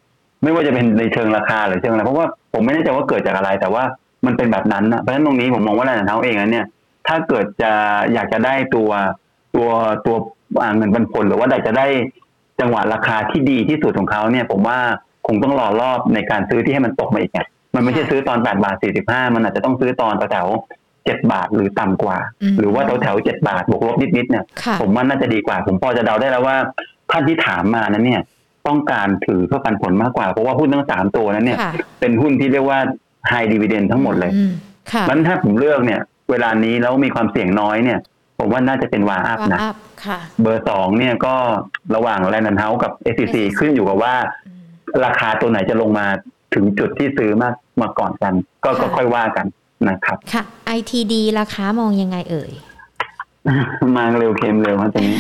[0.45, 3.85] ไม่ว่าจะเป็นในเชิงราคาหรือเชิงอะไรเพราะว่าผมไม่แน่ใจว่าเกิดจากอะไร แต่ว่า
[4.27, 6.67] มันเป็นแบบนั้นนะเพราะฉะนั้นตรงนี้ผมมองว่าแลนด์เฮาส์เองนะเนี่ย
[7.09, 7.73] ถ้าเกิดจะ
[8.13, 8.91] อยากจะได้ตัว
[9.55, 9.69] ตัว
[10.07, 10.17] ตัว
[10.63, 11.87] อ่าเงินปันผลหรือว่าอยากจะได้
[12.61, 14.79] จังหวะราคาที่ดีที่สุดของเขาเนี่ย ผมว่า
[15.27, 17.41] คงต้องรอรอบในการซื้อที่ให้มันตกมาอีกไง
[17.75, 20.49] มันไม่ใช่ซื้อตอนแปดบาทสี่สิบห้ามันอาจจะต้องซื้อตอนแถว
[21.05, 26.57] เจ็ดบาทหรือต่ำกว่าอืมหรือว่าแถวแถวเจ็ดบาทบวกลบนิดๆเนี่ยค่ะผมว่าน่าจะดีกว่า ผมพอจะเดาได้แล้วว่า
[27.11, 28.21] ท่านที่ถามมานั้นเนี่ย
[28.67, 32.79] ต้องการถือเพื่อปันผลมากกว่า เพราะว่าหุ้นทั้งสามตัวนั้นเนี่ยค่ะเป็นหุ้นที่เรียกว่า
[33.31, 34.53] high dividend ทั้งหมดเลยอืม
[34.93, 36.01] ค่ะนั้นถ้าผมเลือกเนี่ย
[36.31, 37.99] เวลานี้แล้วมีความเสี่ยงน้อยเนี่ย
[38.39, 41.35] ผมว่าน่าจะเป็นวาอัพวานะอัพค่ะเบอร์สองเนี่ยก็
[41.95, 44.15] ระหว่างแลนด์เฮาส์กับ SCC ขึ้นอยู่กับว่า
[44.47, 44.61] อืม
[45.05, 46.07] ราคาตัวไหนจะลงมา
[46.55, 48.33] ถึงจุดที่ซื้อมากมาก่อนกัน
[48.65, 49.47] ก็ก็ค่ะค่อยว่ากัน
[49.89, 50.43] นะครับ ค่ะ
[50.79, 52.53] ITD ราคามองยังไงเอ่ย
[53.97, 55.19] มาเร็วเค็มเร็วครับตรงนี้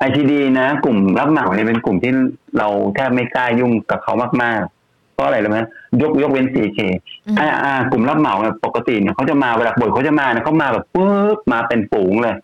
[0.00, 2.12] ไอทีดีนะ กลุ่มรับเหมาเนี่ยเป็นกลุ่มที่
[2.58, 5.58] เราแทบไม่กล้ายุ่งกับเขามากๆเพราะอะไรรู้ไหม
[6.02, 6.78] ยกยกเว้น CK
[7.26, 12.34] อืมอ่าอ่ากลุ่มรับเหมาเนี่ยปกติเนี่ยเขาจะมาเวลาบทเขาจะมาเนี่ยเขามาแบบปุ๊บมาเป็นฝูงเลย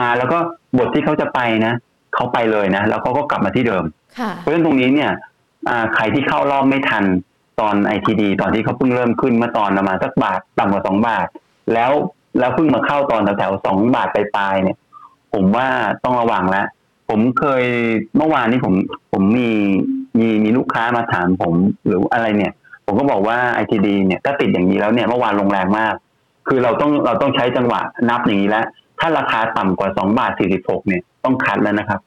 [0.00, 0.38] มาแล้วก็
[0.78, 1.72] บทที่เขาจะไปนะ
[2.14, 3.84] เขาไปเลยนะแล้วเขาก็กลับมาที่เดิม
[4.18, 5.10] ค่ะเพราะฉะนั้นตรงนี้เนี่ย
[5.68, 7.04] อ่าใครที่เข้ารอบไม่ทัน
[7.60, 11.26] ตอนไอทีดีตอนที่เขาเพิ่งเริ่มขึ้นเมื่อตอนประมาณสักบาทต่ำกว่าสองบาท
[11.72, 11.90] แล้ว
[12.38, 14.76] แล้วเพิ่งมาเข้าตอนแถวๆสองบาทปลายๆเนี่ย
[15.34, 15.66] ผมว่า
[16.04, 16.66] ต้องระวังแล้ว
[17.08, 17.64] ผมเคย
[18.16, 18.74] เมื่อวานนี้ผม
[19.12, 19.50] ผมมี
[20.18, 21.54] มีมีลูกค้ามาถามผม
[21.86, 22.52] หรืออะไรเนี่ย
[22.86, 25.94] ผมก็บอกว่าไอทีดีเนี่ยถ้าติดอย่างนี้แล้วเนี่ยเมื่อวานลงแรงมาก
[26.48, 27.80] คือเราต้องเราต้องใช้จังหวะ
[28.10, 28.64] นับอย่างนี้แล้ว
[29.00, 32.00] ถ้าราคาต่ำกว่าสองบาทสี่สิบหกเนี่ยต้องคัดแล้วนะครับ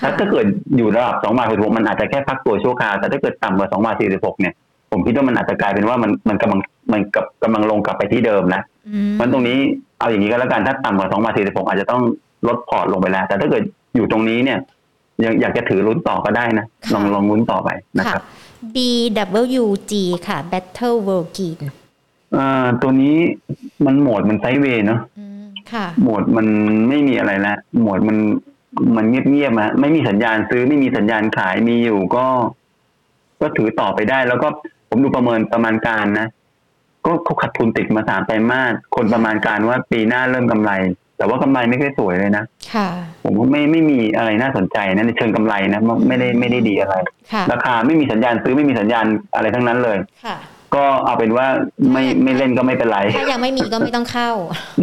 [0.00, 0.46] ค่ะถ้าเกิด
[0.76, 4.54] อยู่ระดับสองบาทหกมันอาจจะแค่พักตัวชั่วคราวแต่ถ้าเกิดต่ำกว่าสองบาทสี่สิบหกเนี่ย
[4.92, 6.60] ผมคิดว่ามันอาจจะกลายเป็นว่ามันมันกำลัง
[6.92, 9.58] มันกับกำลังลงกลับไปที่เดิมนะอืมมันตรงนี้
[9.98, 12.02] เอาอย่างนี้ก็แล้วกันถ้าต่ำกว่าสองบาทสี่สิบหกอาจจะต้อง
[12.48, 13.62] ลดพอร์ตลงไปแล้ว แต่ถ้าเกิด
[13.94, 14.58] อยู่ตรงนี้เนี่ย
[15.24, 17.68] ยังอยากจะถือลุ้นต่อก็ได้นะ ลองลองลุ้นต่อไป
[17.98, 18.22] นะครับ
[18.74, 19.92] BWG
[20.26, 21.56] ค่ะ Battle World g e n
[22.36, 23.16] อ่าตัวนี้
[23.84, 25.00] มันโหมดมันไซด์เวย์เนาะ
[25.72, 26.46] ค่ะ โหมดมัน
[26.88, 28.18] ไม่มีอะไรละโหมดมัน
[28.96, 32.26] มันเงียบๆอะไม่มีสัญญาณซื้อไม่มีสัญญาณขายมีอยู่ก็
[33.40, 34.48] ก็ถือต่อไปได้ แล้วก็
[34.88, 36.26] ผมดูประเมินประมาณการนะ
[37.06, 40.72] ก็เขาขาดทุนติดมาสามไตรมาสคนประมาณการว่าปีหน้าเริ่มกำไร
[41.18, 42.44] แต่ว่ากำไรไม่ค่อยสวยเลยนะ
[42.74, 42.88] ค่ะ
[43.24, 46.94] ผมว่าไม่ไม่มีอะไรน่าสนใจนะในเชิงกำไรนะไม่ได้ไม่ได้ดีอะไร
[47.32, 49.04] ค่ะราคาไม่มีสัญญาณซื้อไม่มีสัญญาณ
[49.36, 50.36] อะไรทั้งนั้นเลยค่ะ
[50.74, 51.46] ก็เอาเป็นว่า
[51.92, 54.30] ไม่ไม่เล่นก็ไม่เป็นไรถ้ายังไม่มีก็ไม่ต้องเข้า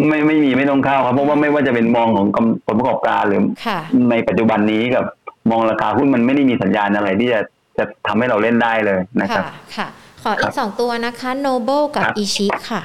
[0.07, 3.79] ไม่ไม่มีไม่ต้องเข้าครับเพราะว่าไม่ว่าจะเป็นมองของกำผลประกอบการหรือค่ะ
[4.09, 5.05] ในปัจจุบันนี้กับ
[5.51, 7.39] มองราคาหุ้นมันไม่ได้มีสัญญาณอะไรที่จะ
[7.77, 9.87] จะทำให้เราเล่นได้เลยนะครัค่ะบค่ะ
[10.23, 12.81] ขออีครับสองตัวนะคะ Noble กับครับอิชิค่ะ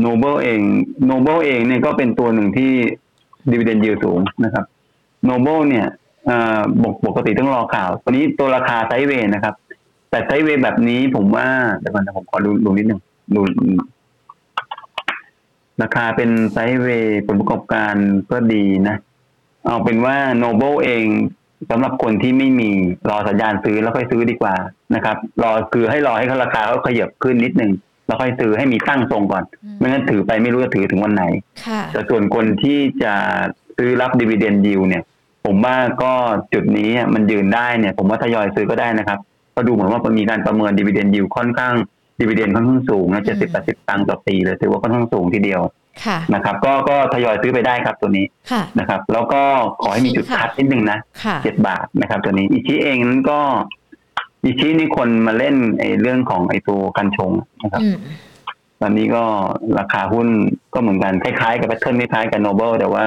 [0.00, 0.60] โนเบิลเอง
[1.06, 2.72] โนเบิลเองเนี่ยก็เป็นตัวหนึ่งที่
[3.50, 4.64] ดีเวเดนยิวสูงนะครับ
[5.24, 5.86] โนเบิลเนี่ย
[6.26, 9.54] เอ่อปกปกติต้องรอข่าวตัวนี้ตัวราคา sideway นะครับ
[10.10, 11.46] แต่ sideway แบบนี้ผมว่า
[11.78, 13.00] เดี๋ยวก่อนผมขอดูดูนิดหนึ่ง
[13.34, 13.40] ดู
[15.82, 17.94] ราคาเป็น sideway ผลประกอบการ
[18.30, 18.96] ก็ดีนะ
[19.66, 21.06] เอาเป็นว่าโนเบิลเอง
[21.70, 22.70] สำหรับคนที่ไม่มี
[23.08, 24.54] รอสัญญาณซื้อแล้วค่อยซื้อดีกว่า
[24.94, 27.70] นะครับ รอคือให้รอให้ราคาเขาขยับขึ้นนิดหนึ่ง
[28.06, 31.24] แล้วค่อยซื้อให้มีตั้งทรงก่อนอืมไม่งั้นถือไปไม่รู้จะถือถึงวันไหน
[31.66, 33.14] ค่ะแต่ส่วนคนที่จะ
[33.76, 35.02] ซื้อรับดีเวเดนยิวเนี่ย
[35.46, 36.12] ผมว่าก็
[36.54, 39.18] จุดนี้มันยืนได้เนี่ย ผมว่าทยอยซื้อก็ได้นะครับ
[39.56, 41.74] ก็ดูเหมือนว่ามันมีการประเมิน dividend yield ค่อนข้าง
[42.20, 45.60] dividend ค่อนข้างสูงนะเจ็ดสิบแปดสิบตังค์ต่อปีเลยถือว่าค่อนข้างสูงทีเดียว
[46.04, 49.42] ค่ะนะครับ ก็ก็ทยอยซื้อไปได้ครับตัวนี้ค่ะนะครับ แล้วก็
[49.82, 53.40] ขอให้มีจุด cut นิดนึงนะค่ะเจ็ดบาทนะครับ ตัวนี้อิชิเองนั้นก็
[54.44, 57.32] อิชินี่คนมาเล่นไอ้เรื่องของไอ้ตัวกันชง
[57.62, 57.96] นะครับอืม
[58.80, 59.24] ตอนนี้ก็
[59.78, 60.28] ราคาหุ้น
[60.74, 63.04] ก็เหมือนกันคล้ายๆกับแพทเทิร์นคล้ายๆกับโนเบิลแต่ว่า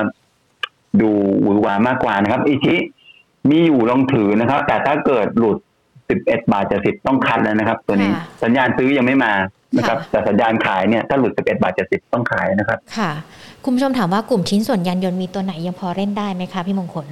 [1.02, 1.10] ดู
[1.42, 2.76] หวือหวามากกว่านะครับอิชิ
[3.50, 5.58] มีอยู่ลองถือนะครับ แต่ถ้าเกิดหลุด
[6.04, 9.34] 11บาทจะสิบต้องคัดแล้วนะครับ ตัวนี้ค่ะสัญญาณซื้อยังไม่มา
[9.78, 13.12] นะครับค่ะแต่สัญญาณขายเนี่ยถ้าหลุด11บาทจะสิบต้องขายนะครับ ค่ะ
[13.64, 17.06] คุณผู้ชมถามว่ากลุ่มชิ้นส่วนยานยนต์มีตัวไหนยังพอเล่นได้ไหมคะพี่มงคล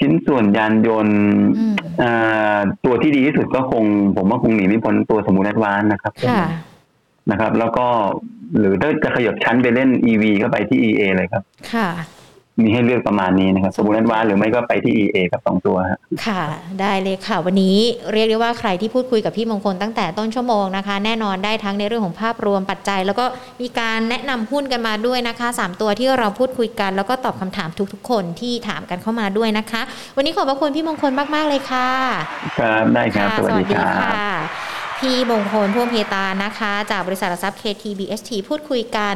[0.00, 1.20] ชิ้นส่วนยานยนต์
[1.58, 3.84] อืมอ่าตัวที่ดีที่สุดก็คง
[4.16, 6.42] ผมว่าคงหนีไม่พ้นตัวสมุนแอดวานนะครับค่ะ
[7.30, 7.86] นะครับ แล้วก็
[8.58, 11.42] หรือถ้าจะขยับชั้นไปเล่น EV ก็ไปที่ EA เลยครับ
[11.72, 11.88] ค่ะ
[12.62, 16.42] มีให้เลือกประมาณนี้นะครับสมุนแอดวานหรือไม่ก็ไปที่ EA กับสองตัวฮะค่ะ
[16.80, 17.76] ได้เลยค่ะ วันนี้
[18.12, 23.24] เรียกได้ว่าใครที่พูดคุยกับพี่มงคลตั้งแต่ต้นชั่วโมงนะคะ แน่นอนได้ทั้งในเรื่องของภาพรวมปัจจัย แล้วก็
[23.62, 29.82] มีการแนะนำหุ้นกันมาด้วยนะคะสามตัวที่เราพูดคุยกัน แล้วก็ตอบคำถามทุกๆ คนที่ถามกันเข้ามาด้วยนะคะ
[30.16, 31.90] วันนี้ขอบพระคุณพี่มงคลมากๆเลยค่ะ
[32.58, 34.28] ครับได้ครับค่ะสวัสดีครับค่ะ
[35.04, 39.14] พี่มงคลพ่วงเพตานะคะ จากบริษัทหลักทรัพย์ KTBST พูดคุยกัน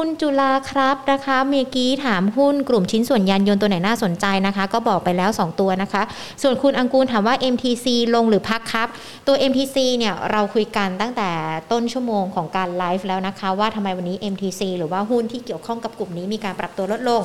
[0.00, 6.02] คุณจุลาครับนะคะเมื่อกี้ถามหุ้นกลุ่มชิ้นส่วนยานยนต์ตัวไหนน่าสนใจนะคะ ก็บอกไปแล้ว 2 ตัวนะคะ
[6.42, 8.88] ส่วนคุณอังกูลถามว่า MTC ลงหรือพักครับ
[9.26, 11.30] ตัว MTC เนี่ยเราคุยกันตั้งแต่
[11.72, 17.20] ต้นชั่วโมงของการไลฟ์แล้วนะคะ ว่าทำไมวันนี้ MTC หรือว่าหุ้นที่เกี่ยวข้องกับกลุ่มนี้มีการปรับตัวลดลง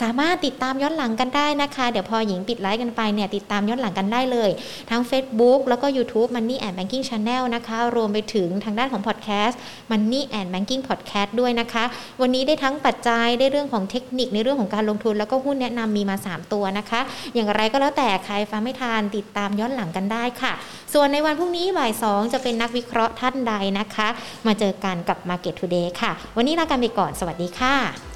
[0.00, 4.50] สามารถติดตามย้อนหลังกันได้นะคะ เดี๋ยวพอหญิงปิดไลฟ์กันไปเนี่ยติดตามย้อนหลังกันได้เลย
[4.90, 9.54] ทั้ง Facebook แล้วก็ YouTube Money and Banking Channel นะคะ รวมไปถึงทางด้านของ Podcast
[9.90, 11.86] Money and Banking Podcast ด้วยนะคะ
[12.22, 17.00] วันนี้ได้ทั้งปัจจัยได้เรื่องของเทคนิคในเรื่องของการลงทุน แล้วก็หุ้นแนะนำมีมา 3 ตัวนะคะ
[17.34, 20.52] อย่างไรก็แล้วแต่ใครฟังไม่ทันติดตามย้อนหลังกันได้ค่ะ
[20.94, 24.08] ส่วนในวันพรุ่งนี้บ่าย 2 จะเป็นนักวิเคราะห์ท่านใดนะคะ
[24.46, 28.15] มาเจอกันกับ Market Today ค่ะ วันนี้ลากันไปก่อนสวัสดีค่ะ